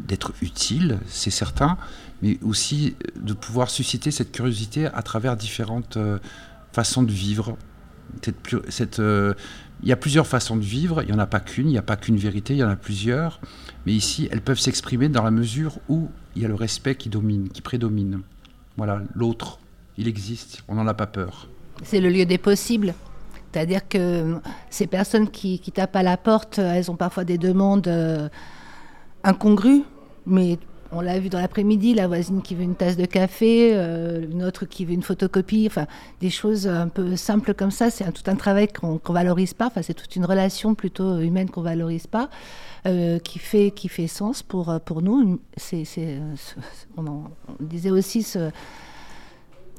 d'être 0.00 0.32
utile, 0.42 0.98
c'est 1.06 1.30
certain, 1.30 1.76
mais 2.22 2.38
aussi 2.42 2.96
de 3.16 3.32
pouvoir 3.32 3.70
susciter 3.70 4.10
cette 4.10 4.32
curiosité 4.32 4.86
à 4.86 5.02
travers 5.02 5.36
différentes 5.36 5.96
euh, 5.96 6.18
façons 6.72 7.02
de 7.02 7.12
vivre. 7.12 7.56
Euh, 8.98 9.34
il 9.82 9.88
y 9.88 9.92
a 9.92 9.96
plusieurs 9.96 10.26
façons 10.26 10.56
de 10.56 10.62
vivre, 10.62 11.02
il 11.02 11.08
n'y 11.08 11.12
en 11.12 11.18
a 11.18 11.26
pas 11.26 11.40
qu'une, 11.40 11.68
il 11.68 11.72
n'y 11.72 11.78
a 11.78 11.82
pas 11.82 11.96
qu'une 11.96 12.16
vérité, 12.16 12.54
il 12.54 12.58
y 12.58 12.64
en 12.64 12.68
a 12.68 12.76
plusieurs. 12.76 13.40
Mais 13.84 13.92
ici, 13.92 14.28
elles 14.30 14.40
peuvent 14.40 14.58
s'exprimer 14.58 15.08
dans 15.08 15.22
la 15.22 15.30
mesure 15.30 15.78
où 15.88 16.08
il 16.34 16.42
y 16.42 16.44
a 16.44 16.48
le 16.48 16.54
respect 16.54 16.94
qui 16.94 17.08
domine, 17.08 17.48
qui 17.48 17.62
prédomine. 17.62 18.20
Voilà, 18.76 19.02
l'autre, 19.14 19.58
il 19.96 20.08
existe, 20.08 20.62
on 20.68 20.74
n'en 20.74 20.86
a 20.86 20.94
pas 20.94 21.06
peur. 21.06 21.48
C'est 21.82 22.00
le 22.00 22.08
lieu 22.08 22.24
des 22.24 22.38
possibles. 22.38 22.94
C'est-à-dire 23.52 23.88
que 23.88 24.36
ces 24.68 24.86
personnes 24.86 25.30
qui, 25.30 25.58
tapent 25.72 25.96
à 25.96 26.02
la 26.02 26.18
porte, 26.18 26.58
elles 26.58 26.90
ont 26.90 26.96
parfois 26.96 27.24
des 27.24 27.38
demandes 27.38 27.88
euh, 27.88 28.28
incongrues, 29.26 29.82
mais 30.24 30.58
on 30.92 31.00
l'a 31.00 31.18
vu 31.18 31.28
dans 31.28 31.40
l'après-midi, 31.40 31.94
la 31.94 32.06
voisine 32.06 32.42
qui 32.42 32.54
veut 32.54 32.62
une 32.62 32.76
tasse 32.76 32.96
de 32.96 33.06
café, 33.06 33.72
euh, 33.74 34.24
une 34.30 34.44
autre 34.44 34.66
qui 34.66 34.84
veut 34.84 34.92
une 34.92 35.02
photocopie, 35.02 35.66
enfin 35.66 35.86
des 36.20 36.30
choses 36.30 36.68
un 36.68 36.88
peu 36.88 37.16
simples 37.16 37.54
comme 37.54 37.72
ça. 37.72 37.90
C'est 37.90 38.10
tout 38.12 38.30
un 38.30 38.36
travail 38.36 38.68
qu'on 38.68 38.94
ne 38.94 39.12
valorise 39.12 39.52
pas. 39.52 39.66
Enfin, 39.66 39.82
c'est 39.82 39.94
toute 39.94 40.14
une 40.14 40.24
relation 40.24 40.74
plutôt 40.74 41.18
humaine 41.18 41.50
qu'on 41.50 41.62
valorise 41.62 42.06
pas, 42.06 42.30
euh, 42.86 43.18
qui 43.18 43.40
fait 43.40 43.72
qui 43.72 43.88
fait 43.88 44.06
sens 44.06 44.42
pour 44.42 44.78
pour 44.84 45.02
nous. 45.02 45.38
On, 46.96 47.24
disait 47.60 47.90
aussi 47.90 48.22
ce, 48.22 48.50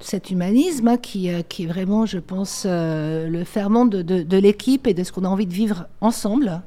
cet 0.02 0.30
humanisme 0.30 0.90
hein, 0.90 0.98
qui, 0.98 1.30
qui 1.48 1.64
est 1.64 1.68
vraiment, 1.68 2.06
je 2.06 2.20
pense, 2.20 2.64
euh, 2.66 3.30
le 3.30 3.44
ferment 3.46 3.86
de 3.86 4.38
l'équipe 4.38 4.88
et 4.88 4.94
de 4.94 5.04
ce 5.04 5.14
qu'on 5.14 5.24
a 5.24 5.30
envie 5.30 5.48
de 5.48 5.54
vivre 5.54 5.88
ensemble. 6.02 6.62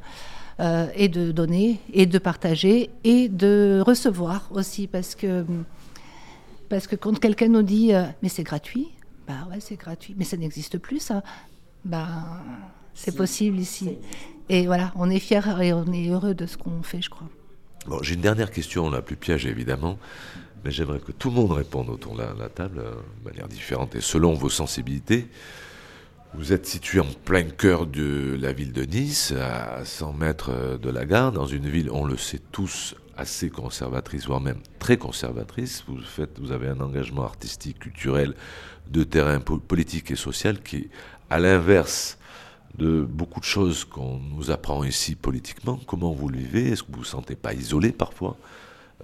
Euh, 0.61 0.89
et 0.95 1.09
de 1.09 1.33
donner 1.33 1.81
et 1.95 2.05
de 2.05 2.19
partager 2.19 2.91
et 3.03 3.31
de 3.31 3.83
recevoir 3.87 4.47
aussi 4.51 4.89
parce 4.89 5.15
que 5.15 5.47
parce 6.69 6.87
que 6.87 6.97
quand 6.97 7.19
quelqu'un 7.19 7.49
nous 7.49 7.63
dit 7.63 7.95
euh, 7.95 8.05
mais 8.23 8.29
c'est 8.29 8.43
gratuit 8.43 8.89
bah 9.27 9.49
ouais 9.51 9.59
c'est 9.61 9.77
gratuit 9.77 10.15
mais 10.19 10.25
ça 10.25 10.37
n'existe 10.37 10.77
plus 10.77 10.99
ça. 10.99 11.23
Bah 11.87 12.43
c'est 12.93 13.17
possible 13.17 13.59
ici. 13.59 13.97
Et 14.51 14.67
voilà 14.67 14.93
on 14.97 15.09
est 15.09 15.19
fiers 15.19 15.41
et 15.63 15.73
on 15.73 15.91
est 15.95 16.09
heureux 16.09 16.35
de 16.35 16.45
ce 16.45 16.59
qu'on 16.59 16.83
fait 16.83 17.01
je 17.01 17.09
crois. 17.09 17.29
Bon 17.87 18.03
j'ai 18.03 18.17
une 18.17 18.21
dernière 18.21 18.51
question 18.51 18.91
la 18.91 19.01
plus 19.01 19.17
piège 19.17 19.47
évidemment 19.47 19.97
mais 20.63 20.73
j'aimerais 20.73 21.01
que 21.01 21.13
tout 21.13 21.31
le 21.31 21.37
monde 21.37 21.53
réponde 21.53 21.89
autour 21.89 22.17
de 22.17 22.23
la, 22.39 22.51
table 22.51 22.81
euh, 22.81 22.97
de 23.25 23.31
manière 23.31 23.49
différente 23.49 23.95
et 23.95 24.03
selon 24.03 24.35
vos 24.35 24.51
sensibilités 24.51 25.27
vous 26.35 26.53
êtes 26.53 26.67
situé 26.67 27.01
en 27.01 27.09
plein 27.25 27.43
cœur 27.43 27.87
de 27.87 28.39
la 28.41 28.53
ville 28.53 28.73
de 28.73 28.85
Nice, 28.85 29.33
à 29.33 29.85
100 29.85 30.13
mètres 30.13 30.79
de 30.81 30.89
la 30.91 31.05
gare, 31.05 31.33
dans 31.33 31.47
une 31.47 31.69
ville, 31.69 31.91
on 31.91 32.05
le 32.05 32.17
sait 32.17 32.41
tous, 32.53 32.95
assez 33.17 33.51
conservatrice, 33.51 34.27
voire 34.27 34.41
même 34.41 34.61
très 34.79 34.97
conservatrice. 34.97 35.85
Vous, 35.89 36.01
faites, 36.01 36.39
vous 36.39 36.53
avez 36.53 36.69
un 36.69 36.81
engagement 36.81 37.25
artistique, 37.25 37.81
culturel, 37.81 38.35
de 38.89 39.05
terrain 39.05 39.41
politique 39.41 40.11
et 40.11 40.17
social 40.17 40.61
qui, 40.63 40.89
à 41.29 41.39
l'inverse 41.39 42.17
de 42.79 43.03
beaucoup 43.03 43.41
de 43.41 43.45
choses 43.45 43.85
qu'on 43.85 44.19
nous 44.19 44.51
apprend 44.51 44.85
ici 44.85 45.17
politiquement, 45.17 45.79
comment 45.87 46.13
vous 46.13 46.29
le 46.29 46.39
vivez? 46.39 46.71
Est-ce 46.71 46.83
que 46.83 46.93
vous 46.93 46.99
vous 46.99 47.05
sentez 47.05 47.35
pas 47.35 47.53
isolé 47.53 47.93
parfois? 47.93 48.37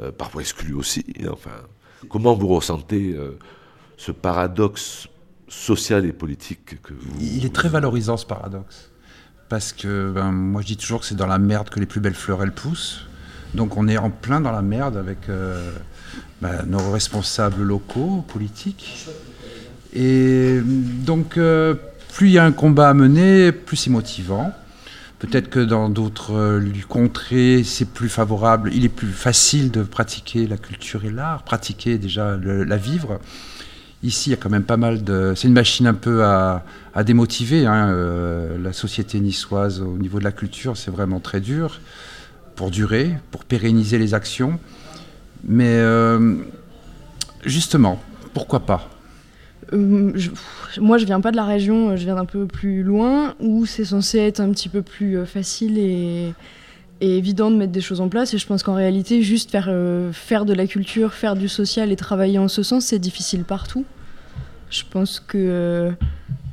Euh, 0.00 0.12
Parfois 0.12 0.42
exclu 0.42 0.74
aussi 0.74 1.04
Enfin, 1.30 1.50
comment 2.08 2.34
vous 2.34 2.48
ressentez 2.48 3.12
euh, 3.14 3.38
ce 3.96 4.12
paradoxe 4.12 5.08
social 5.48 6.04
et 6.04 6.12
politique 6.12 6.82
que 6.82 6.92
vous... 6.92 7.18
Il 7.20 7.44
est 7.44 7.54
très 7.54 7.68
valorisant 7.68 8.16
ce 8.16 8.26
paradoxe. 8.26 8.90
Parce 9.48 9.72
que 9.72 10.10
ben, 10.10 10.32
moi 10.32 10.60
je 10.62 10.66
dis 10.66 10.76
toujours 10.76 11.00
que 11.00 11.06
c'est 11.06 11.14
dans 11.14 11.26
la 11.26 11.38
merde 11.38 11.68
que 11.70 11.78
les 11.78 11.86
plus 11.86 12.00
belles 12.00 12.14
fleurs 12.14 12.42
elles 12.42 12.52
poussent. 12.52 13.06
Donc 13.54 13.76
on 13.76 13.86
est 13.86 13.96
en 13.96 14.10
plein 14.10 14.40
dans 14.40 14.50
la 14.50 14.62
merde 14.62 14.96
avec 14.96 15.28
euh, 15.28 15.72
ben, 16.42 16.64
nos 16.66 16.90
responsables 16.90 17.62
locaux, 17.62 18.24
politiques. 18.26 19.06
Et 19.94 20.60
donc 20.64 21.38
euh, 21.38 21.74
plus 22.12 22.28
il 22.28 22.32
y 22.32 22.38
a 22.38 22.44
un 22.44 22.52
combat 22.52 22.88
à 22.88 22.94
mener, 22.94 23.52
plus 23.52 23.76
c'est 23.76 23.90
motivant. 23.90 24.52
Peut-être 25.18 25.48
que 25.48 25.60
dans 25.60 25.88
d'autres 25.88 26.34
euh, 26.34 26.72
contrées, 26.88 27.62
c'est 27.64 27.88
plus 27.88 28.08
favorable, 28.08 28.70
il 28.74 28.84
est 28.84 28.90
plus 28.90 29.12
facile 29.12 29.70
de 29.70 29.82
pratiquer 29.82 30.46
la 30.46 30.58
culture 30.58 31.04
et 31.04 31.10
l'art, 31.10 31.44
pratiquer 31.44 31.98
déjà 31.98 32.36
la 32.36 32.76
vivre. 32.76 33.20
Ici, 34.06 34.30
il 34.30 34.34
y 34.34 34.34
a 34.34 34.36
quand 34.36 34.50
même 34.50 34.62
pas 34.62 34.76
mal 34.76 35.02
de. 35.02 35.32
C'est 35.34 35.48
une 35.48 35.54
machine 35.54 35.88
un 35.88 35.94
peu 35.94 36.22
à, 36.22 36.62
démotiver. 37.04 37.66
Hein, 37.66 37.88
euh, 37.88 38.56
la 38.56 38.72
société 38.72 39.18
niçoise, 39.18 39.80
au 39.80 39.98
niveau 39.98 40.20
de 40.20 40.24
la 40.24 40.30
culture, 40.30 40.76
c'est 40.76 40.92
vraiment 40.92 41.18
très 41.18 41.40
dur 41.40 41.80
pour 42.54 42.70
durer, 42.70 43.10
pour 43.32 43.44
pérenniser 43.44 43.98
les 43.98 44.14
actions. 44.14 44.60
Mais 45.42 45.72
euh, 45.78 46.36
justement, 47.44 48.00
pourquoi 48.32 48.60
pas? 48.60 48.88
Euh, 49.72 50.12
moi, 50.78 50.98
je 50.98 51.04
viens 51.04 51.20
pas 51.20 51.32
de 51.32 51.36
la 51.36 51.44
région, 51.44 51.96
je 51.96 52.04
viens 52.04 52.14
d'un 52.14 52.26
peu 52.26 52.46
plus 52.46 52.84
loin, 52.84 53.34
où 53.40 53.66
c'est 53.66 53.84
censé 53.84 54.18
être 54.18 54.38
un 54.38 54.52
petit 54.52 54.68
peu 54.68 54.82
plus 54.82 55.26
facile 55.26 55.78
et, 55.78 56.32
et, 57.00 57.18
évident 57.18 57.50
de 57.50 57.56
mettre 57.56 57.72
des 57.72 57.80
choses 57.80 58.00
en 58.00 58.08
place. 58.08 58.34
Et 58.34 58.38
je 58.38 58.46
pense 58.46 58.62
qu'en 58.62 58.74
réalité, 58.74 59.22
juste 59.22 59.50
faire, 59.50 59.68
faire 60.12 60.44
de 60.44 60.54
la 60.54 60.68
culture, 60.68 61.12
faire 61.12 61.34
du 61.34 61.48
social 61.48 61.90
et 61.90 61.96
travailler 61.96 62.38
en 62.38 62.46
ce 62.46 62.62
sens, 62.62 62.84
c'est 62.84 63.00
difficile 63.00 63.42
partout. 63.42 63.84
Je 64.70 64.82
pense 64.88 65.20
que 65.20 65.38
euh, 65.38 65.92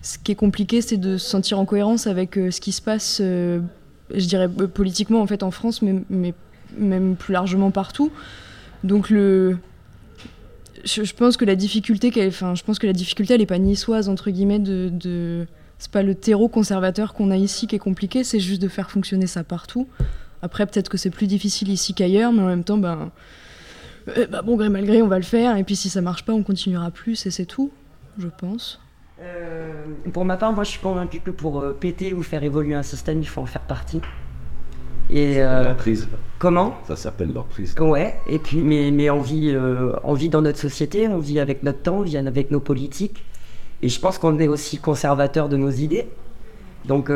ce 0.01 0.17
qui 0.17 0.31
est 0.31 0.35
compliqué, 0.35 0.81
c'est 0.81 0.97
de 0.97 1.17
se 1.17 1.27
sentir 1.27 1.59
en 1.59 1.65
cohérence 1.65 2.07
avec 2.07 2.37
euh, 2.37 2.51
ce 2.51 2.61
qui 2.61 2.71
se 2.71 2.81
passe, 2.81 3.19
euh, 3.21 3.59
je 4.13 4.25
dirais 4.25 4.49
politiquement 4.49 5.21
en 5.21 5.27
fait 5.27 5.43
en 5.43 5.51
France, 5.51 5.81
mais, 5.81 6.33
même 6.77 7.15
plus 7.15 7.33
largement 7.33 7.71
partout. 7.71 8.11
Donc 8.83 9.09
le, 9.09 9.57
je, 10.83 11.13
pense 11.13 11.37
que 11.37 11.45
la 11.45 11.55
difficulté, 11.55 12.11
enfin, 12.27 12.55
je 12.55 12.63
pense 12.63 12.79
que 12.79 12.87
la 12.87 12.93
difficulté, 12.93 13.35
elle 13.35 13.41
est 13.41 13.47
pas 13.47 13.59
niçoise 13.59 14.09
entre 14.09 14.31
guillemets 14.31 14.59
de, 14.59 15.45
c'est 15.77 15.91
pas 15.91 16.03
le 16.03 16.15
terreau 16.15 16.47
conservateur 16.47 17.13
qu'on 17.13 17.29
a 17.31 17.37
ici 17.37 17.67
qui 17.67 17.75
est 17.75 17.79
compliqué, 17.79 18.23
c'est 18.23 18.39
juste 18.39 18.61
de 18.61 18.67
faire 18.67 18.89
fonctionner 18.89 19.27
ça 19.27 19.43
partout. 19.43 19.87
Après, 20.41 20.65
peut-être 20.65 20.89
que 20.89 20.97
c'est 20.97 21.11
plus 21.11 21.27
difficile 21.27 21.69
ici 21.69 21.93
qu'ailleurs, 21.93 22.33
mais 22.33 22.41
en 22.41 22.47
même 22.47 22.63
temps, 22.63 22.77
ben, 22.77 23.11
bah, 24.29 24.41
bon 24.41 24.57
gré 24.57 24.69
mal 24.69 24.85
gré, 24.85 25.01
on 25.01 25.07
va 25.07 25.17
le 25.17 25.23
faire. 25.23 25.55
Et 25.57 25.63
puis 25.63 25.75
si 25.75 25.89
ça 25.89 26.01
marche 26.01 26.25
pas, 26.25 26.33
on 26.33 26.43
continuera 26.43 26.91
plus 26.91 27.25
et 27.25 27.31
c'est 27.31 27.45
tout 27.45 27.71
je 28.17 28.27
pense. 28.27 28.79
Euh, 29.21 29.85
pour 30.11 30.25
ma 30.25 30.37
part, 30.37 30.53
moi 30.53 30.63
je 30.63 30.71
suis 30.71 30.79
convaincu 30.79 31.19
que 31.19 31.31
pour 31.31 31.61
euh, 31.61 31.77
péter 31.79 32.13
ou 32.13 32.23
faire 32.23 32.43
évoluer 32.43 32.75
un 32.75 32.83
système, 32.83 33.19
il 33.19 33.27
faut 33.27 33.41
en 33.41 33.45
faire 33.45 33.61
partie. 33.61 34.01
Et 35.09 35.41
euh, 35.41 35.73
prise. 35.75 36.07
Comment 36.39 36.75
Ça 36.87 36.95
s'appelle 36.95 37.33
leur 37.33 37.45
prise. 37.45 37.75
Ouais, 37.79 38.15
et 38.27 38.39
puis 38.39 38.57
mais, 38.57 38.89
mais 38.91 39.09
on, 39.09 39.21
vit, 39.21 39.51
euh, 39.51 39.93
on 40.03 40.13
vit 40.13 40.29
dans 40.29 40.41
notre 40.41 40.57
société, 40.57 41.07
on 41.07 41.19
vit 41.19 41.39
avec 41.39 41.63
notre 41.63 41.81
temps, 41.81 41.97
on 41.97 42.01
vit 42.01 42.17
avec 42.17 42.51
nos 42.51 42.59
politiques. 42.59 43.23
Et 43.81 43.89
je 43.89 43.99
pense 43.99 44.17
qu'on 44.17 44.39
est 44.39 44.47
aussi 44.47 44.77
conservateur 44.77 45.49
de 45.49 45.57
nos 45.57 45.69
idées. 45.69 46.07
Donc, 46.85 47.11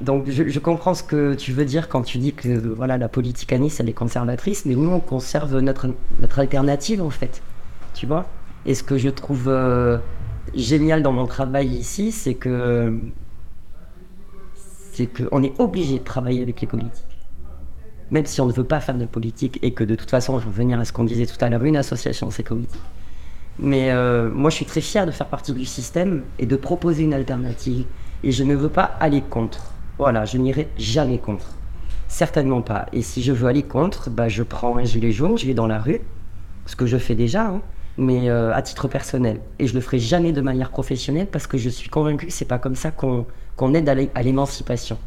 donc 0.00 0.30
je, 0.30 0.58
comprends 0.58 0.94
ce 0.94 1.02
que 1.02 1.34
tu 1.34 1.52
veux 1.52 1.66
dire 1.66 1.88
quand 1.88 2.02
tu 2.02 2.18
dis 2.18 2.32
que 2.32 2.48
voilà, 2.48 2.96
la 2.96 3.08
politique 3.08 3.52
à 3.52 3.58
Nice, 3.58 3.80
elle 3.80 3.88
est 3.88 3.94
conservatrice, 3.94 4.64
mais 4.64 4.74
nous, 4.74 4.90
on 4.90 5.00
conserve 5.00 5.58
notre, 5.60 5.88
notre 6.20 6.38
alternative 6.38 7.02
en 7.02 7.10
fait. 7.10 7.42
Tu 7.92 8.06
vois? 8.06 8.26
Et 8.66 8.74
ce 8.74 8.82
que 8.82 8.98
je 8.98 9.08
trouve, 9.08 9.48
euh, 9.48 9.98
génial 10.54 11.02
dans 11.02 11.12
mon 11.12 11.26
travail 11.26 11.68
ici, 11.68 12.12
c'est 12.12 12.34
que 12.34 12.98
c'est 14.92 15.06
qu'on 15.06 15.42
est 15.42 15.58
obligé 15.58 15.98
de 15.98 16.04
travailler 16.04 16.42
avec 16.42 16.60
les 16.60 16.66
politiques. 16.66 17.04
Même 18.10 18.26
si 18.26 18.40
on 18.40 18.46
ne 18.46 18.52
veut 18.52 18.64
pas 18.64 18.80
faire 18.80 18.96
de 18.96 19.06
politique 19.06 19.58
et 19.62 19.72
que 19.72 19.84
de 19.84 19.94
toute 19.94 20.10
façon, 20.10 20.38
je 20.38 20.44
vais 20.44 20.50
revenir 20.50 20.80
à 20.80 20.84
ce 20.84 20.92
qu'on 20.92 21.04
disait 21.04 21.26
tout 21.26 21.42
à 21.42 21.48
l'heure, 21.48 21.62
une 21.64 21.76
association, 21.76 22.30
c'est 22.30 22.42
politique. 22.42 22.80
Mais 23.58 23.90
euh, 23.92 24.30
moi, 24.30 24.50
je 24.50 24.56
suis 24.56 24.64
très 24.64 24.80
fier 24.80 25.06
de 25.06 25.10
faire 25.10 25.28
partie 25.28 25.52
du 25.52 25.64
système 25.64 26.24
et 26.38 26.46
de 26.46 26.56
proposer 26.56 27.04
une 27.04 27.14
alternative. 27.14 27.84
Et 28.24 28.32
je 28.32 28.42
ne 28.42 28.54
veux 28.54 28.68
pas 28.68 28.96
aller 29.00 29.22
contre. 29.22 29.72
Voilà, 29.96 30.24
je 30.24 30.38
n'irai 30.38 30.68
jamais 30.76 31.18
contre. 31.18 31.46
Certainement 32.08 32.62
pas. 32.62 32.86
Et 32.92 33.02
si 33.02 33.22
je 33.22 33.32
veux 33.32 33.46
aller 33.46 33.62
contre, 33.62 34.10
bah, 34.10 34.28
je 34.28 34.42
prends 34.42 34.76
un 34.76 34.84
gilet 34.84 35.12
jaune, 35.12 35.38
je 35.38 35.46
vais 35.46 35.54
dans 35.54 35.68
la 35.68 35.78
rue, 35.78 36.00
ce 36.66 36.74
que 36.74 36.86
je 36.86 36.96
fais 36.96 37.14
déjà, 37.14 37.46
hein, 37.46 37.62
mais 38.00 38.30
euh, 38.30 38.52
à 38.52 38.62
titre 38.62 38.88
personnel. 38.88 39.40
Et 39.58 39.66
je 39.66 39.74
le 39.74 39.80
ferai 39.80 39.98
jamais 39.98 40.32
de 40.32 40.40
manière 40.40 40.70
professionnelle 40.70 41.28
parce 41.30 41.46
que 41.46 41.58
je 41.58 41.68
suis 41.68 41.90
convaincu 41.90 42.26
que 42.26 42.32
c'est 42.32 42.46
pas 42.46 42.58
comme 42.58 42.74
ça 42.74 42.90
qu'on 42.90 43.74
aide 43.74 43.88
à 43.88 44.22
l'émancipation. 44.22 44.98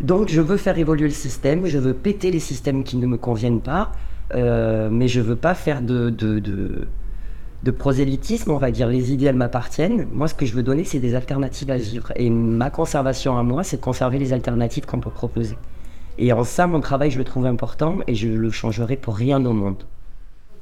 Donc 0.00 0.28
je 0.28 0.40
veux 0.40 0.56
faire 0.56 0.78
évoluer 0.78 1.08
le 1.08 1.10
système, 1.10 1.66
je 1.66 1.78
veux 1.78 1.92
péter 1.92 2.30
les 2.30 2.38
systèmes 2.38 2.84
qui 2.84 2.96
ne 2.96 3.06
me 3.06 3.16
conviennent 3.16 3.60
pas, 3.60 3.92
euh, 4.34 4.88
mais 4.90 5.08
je 5.08 5.20
veux 5.20 5.36
pas 5.36 5.54
faire 5.54 5.82
de, 5.82 6.14
prosélytisme, 7.76 8.50
on 8.50 8.58
va 8.58 8.70
dire 8.70 8.86
les 8.88 9.12
idéales 9.12 9.36
m'appartiennent. 9.36 10.06
Moi 10.12 10.28
ce 10.28 10.34
que 10.34 10.46
je 10.46 10.54
veux 10.54 10.62
donner 10.62 10.84
c'est 10.84 11.00
des 11.00 11.16
alternatives 11.16 11.70
à 11.70 11.76
vivre. 11.76 12.12
Et 12.14 12.30
ma 12.30 12.70
conservation 12.70 13.36
à 13.36 13.42
moi 13.42 13.64
c'est 13.64 13.78
de 13.78 13.82
conserver 13.82 14.18
les 14.18 14.32
alternatives 14.32 14.86
qu'on 14.86 15.00
peut 15.00 15.10
proposer. 15.10 15.56
Et 16.16 16.32
en 16.32 16.44
ça 16.44 16.68
mon 16.68 16.80
travail 16.80 17.10
je 17.10 17.18
le 17.18 17.24
trouve 17.24 17.46
important 17.46 17.98
et 18.06 18.14
je 18.14 18.28
le 18.28 18.50
changerai 18.50 18.96
pour 18.96 19.16
rien 19.16 19.44
au 19.44 19.52
monde. 19.52 19.84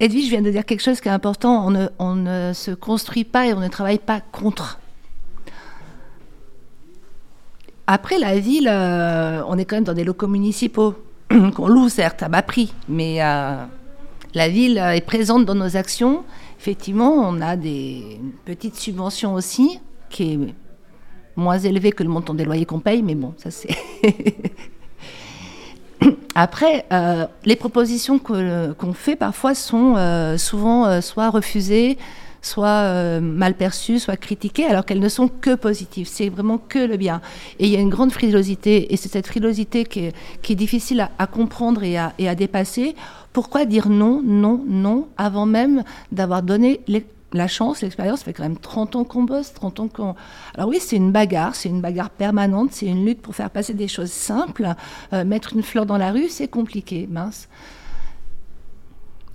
Edwige 0.03 0.31
vient 0.31 0.43
de 0.43 0.51
dire 0.51 0.65
quelque 0.65 0.83
chose 0.83 1.01
qui 1.01 1.07
est 1.07 1.13
important, 1.13 1.65
on 2.01 2.17
ne, 2.17 2.53
se 2.53 2.73
construit 2.73 3.23
pas 3.23 3.47
et 3.47 3.55
on 3.55 3.61
ne 3.61 3.69
travaille 3.69 4.01
pas 4.01 4.21
contre. 4.21 4.81
Après, 7.87 8.19
la 8.19 8.37
ville, 8.41 8.69
euh, 8.69 9.45
on 9.47 9.57
est 9.59 9.65
quand 9.65 9.77
même 9.77 9.85
dans 9.85 9.95
des 9.95 10.03
locaux 10.03 10.27
municipaux 10.27 10.97
qu'on 11.55 11.69
loue, 11.69 11.89
certes, 11.89 12.25
à 12.25 12.29
bas 12.29 12.43
prix, 12.43 12.75
mais 12.89 13.23
euh, 13.23 13.65
la 14.35 14.49
ville 14.49 14.77
est 14.79 15.07
présente 15.07 15.45
dans 15.45 15.55
nos 15.55 15.77
actions. 15.77 16.25
Effectivement, 16.59 17.13
on 17.13 17.41
a 17.41 17.55
des 17.55 18.21
petites 18.45 18.75
subventions 18.75 19.35
aussi, 19.35 19.79
qui 20.11 20.33
est 20.33 20.39
moins 21.37 21.61
élevée 21.61 21.93
que 21.93 22.03
le 22.03 22.09
montant 22.09 22.35
des 22.35 22.45
loyers 22.45 22.67
qu'on 22.67 22.81
paye, 22.81 23.05
mais 23.05 23.15
bon, 23.15 23.35
ça 23.37 23.53
c'est. 23.53 23.71
Après, 26.35 26.87
euh, 26.93 27.27
les 27.45 27.57
propositions 27.57 28.19
qu'on 28.19 28.93
fait 28.95 29.17
parfois 29.17 29.55
sont 29.55 29.97
souvent 30.39 31.01
soit 31.01 31.31
refusées, 31.31 31.99
soit 32.43 32.69
euh, 32.69 33.21
mal 33.21 33.55
perçues, 33.55 34.01
soit 34.01 34.17
critiquées, 34.17 34.67
alors 34.67 34.85
qu'elles 34.85 35.01
ne 35.01 35.09
sont 35.09 35.29
que 35.29 35.55
positives. 35.55 36.09
C'est 36.09 36.29
vraiment 36.29 36.59
que 36.59 36.81
le 36.81 36.97
bien. 36.97 37.21
Et 37.59 37.67
il 37.67 37.71
y 37.71 37.77
a 37.77 37.81
une 37.81 37.89
grande 37.89 38.13
frilosité, 38.13 38.93
et 38.93 38.97
c'est 38.97 39.09
cette 39.09 39.27
frilosité 39.27 39.85
qui 39.85 40.11
est, 40.11 40.55
difficile 40.55 41.09
à, 41.19 41.27
comprendre 41.27 41.83
et 41.83 41.97
à, 41.97 42.35
dépasser. 42.35 42.95
Pourquoi 43.33 43.65
dire 43.65 43.89
non, 43.89 44.21
non, 44.23 44.63
non, 44.67 45.09
avant 45.17 45.47
même 45.47 45.85
d'avoir 46.11 46.43
donné 46.43 46.81
la 47.35 47.49
chance, 47.49 47.83
l'expérience, 47.83 48.21
ça 48.21 48.25
fait 48.27 48.33
quand 48.33 48.43
même 48.43 48.59
30 48.59 48.97
ans 48.97 49.05
qu'on 49.05 49.25
bosse, 49.25 49.53
30 49.55 49.81
ans 49.81 49.89
qu'on... 49.89 50.15
Alors 50.55 50.69
oui, 50.69 50.79
c'est 50.81 50.97
une 50.97 51.13
bagarre, 51.13 51.55
c'est 51.55 51.69
une 51.69 51.81
bagarre 51.81 52.11
permanente, 52.11 52.71
c'est 52.73 52.87
une 52.87 53.05
lutte 53.05 53.23
pour 53.23 53.35
faire 53.35 53.51
passer 53.51 53.75
des 53.75 53.89
choses 53.89 54.13
simples. 54.13 54.69
Euh, 55.13 55.25
mettre 55.25 55.55
une 55.55 55.63
fleur 55.63 55.87
dans 55.87 55.99
la 55.99 56.13
rue, 56.13 56.29
c'est 56.29 56.49
compliqué, 56.49 57.09
mince. 57.11 57.49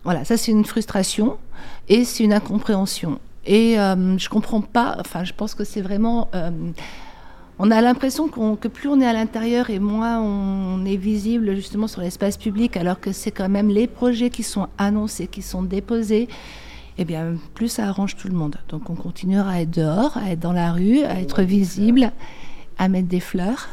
Voilà, 0.03 0.23
ça 0.23 0.37
c'est 0.37 0.51
une 0.51 0.65
frustration 0.65 1.37
et 1.89 2.05
c'est 2.05 2.23
une 2.23 2.33
incompréhension. 2.33 3.19
Et 3.45 3.79
euh, 3.79 4.17
je 4.17 4.29
comprends 4.29 4.61
pas, 4.61 4.95
enfin 4.99 5.23
je 5.23 5.33
pense 5.33 5.53
que 5.53 5.63
c'est 5.63 5.81
vraiment... 5.81 6.29
Euh, 6.35 6.51
on 7.59 7.71
a 7.71 7.81
l'impression 7.81 8.27
que 8.27 8.67
plus 8.67 8.87
on 8.87 9.01
est 9.01 9.05
à 9.05 9.13
l'intérieur 9.13 9.71
et 9.71 9.79
moins 9.79 10.21
on 10.21 10.85
est 10.85 10.95
visible 10.95 11.55
justement 11.55 11.87
sur 11.87 12.01
l'espace 12.01 12.37
public, 12.37 12.77
alors 12.77 12.99
que 12.99 13.11
c'est 13.11 13.31
quand 13.31 13.49
même 13.49 13.69
les 13.69 13.87
projets 13.87 14.29
qui 14.29 14.43
sont 14.43 14.67
annoncés, 14.77 15.25
qui 15.25 15.41
sont 15.41 15.63
déposés, 15.63 16.27
eh 16.97 17.05
bien 17.05 17.35
plus 17.53 17.69
ça 17.69 17.87
arrange 17.87 18.15
tout 18.15 18.27
le 18.27 18.35
monde. 18.35 18.57
Donc 18.69 18.89
on 18.89 18.95
continuera 18.95 19.51
à 19.51 19.61
être 19.61 19.71
dehors, 19.71 20.17
à 20.17 20.31
être 20.31 20.39
dans 20.39 20.53
la 20.53 20.71
rue, 20.71 21.03
à 21.03 21.19
être 21.19 21.43
visible, 21.43 22.11
à 22.77 22.87
mettre 22.87 23.07
des 23.07 23.19
fleurs. 23.19 23.67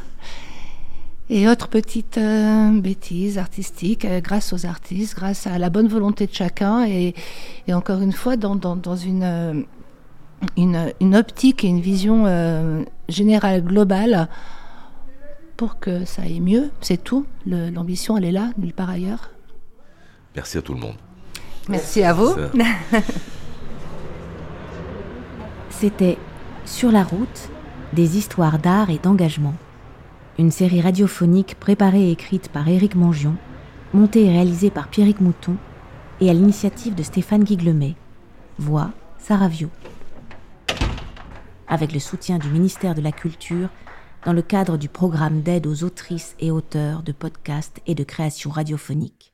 Et 1.31 1.49
autre 1.49 1.69
petite 1.69 2.19
euh, 2.19 2.81
bêtise 2.81 3.39
artistique, 3.39 4.05
euh, 4.05 4.21
grâce 4.21 4.53
aux 4.53 4.67
artistes, 4.67 5.17
grâce 5.17 5.47
à 5.47 5.59
la 5.59 5.71
bonne 5.71 5.89
volonté 5.89 6.27
de 6.27 6.35
chacun, 6.35 6.87
et, 6.87 7.15
encore 7.73 8.03
une 8.03 8.13
fois, 8.13 8.37
dans, 8.37 8.55
une, 8.97 9.23
euh, 9.23 9.63
une, 10.59 10.93
une, 11.01 11.17
optique 11.17 11.65
et 11.65 11.69
une 11.69 11.81
vision 11.81 12.85
générale, 13.09 13.65
globale, 13.65 14.29
pour 15.57 15.79
que 15.79 16.05
ça 16.05 16.23
aille 16.23 16.41
mieux. 16.41 16.71
C'est 16.83 17.03
tout. 17.03 17.25
L'ambition, 17.47 18.19
elle 18.19 18.27
est 18.27 18.33
là, 18.33 18.51
nulle 18.59 18.75
part 18.75 18.91
ailleurs. 18.91 19.31
Merci 20.35 20.59
à 20.59 20.63
tout 20.63 20.75
le 20.75 20.81
monde. 20.81 20.97
Merci 21.69 22.03
à 22.03 22.13
vous. 22.13 22.35
C'était 25.71 26.19
Sur 26.65 26.93
la 26.93 27.05
route, 27.05 27.49
des 27.93 28.17
histoires 28.17 28.59
d'art 28.59 28.91
et 28.91 28.99
d'engagement 28.99 29.55
une 30.39 30.51
série 30.51 30.81
radiophonique 30.81 31.57
préparée 31.61 32.09
et 32.09 32.11
écrite 32.11 32.49
par 32.49 32.69
Éric 32.69 32.97
Mangion, 32.97 33.37
montée 33.93 34.25
et 34.25 34.31
réalisée 34.31 34.71
par 34.71 34.89
Pierrick 34.89 35.21
Mouton 35.21 35.57
et 36.21 36.29
à 36.29 36.33
l'initiative 36.33 36.95
de 36.95 37.03
Stéphane 37.03 37.45
Guiglemet. 37.45 37.95
Voix 38.59 38.91
Sarah 39.19 39.49
Vio. 39.49 39.69
Avec 41.69 41.93
le 41.93 42.01
soutien 42.01 42.39
du 42.39 42.49
ministère 42.49 42.95
de 42.95 43.01
la 43.01 43.13
Culture 43.13 43.69
dans 44.25 44.33
le 44.33 44.43
cadre 44.43 44.77
du 44.77 44.89
programme 44.89 45.43
d'aide 45.43 45.67
aux 45.67 45.85
autrices 45.85 46.35
et 46.41 46.51
auteurs 46.51 47.03
de 47.03 47.13
podcasts 47.13 47.81
et 47.87 47.95
de 47.95 48.05
création 48.05 48.51
radiophonique. 48.51 49.34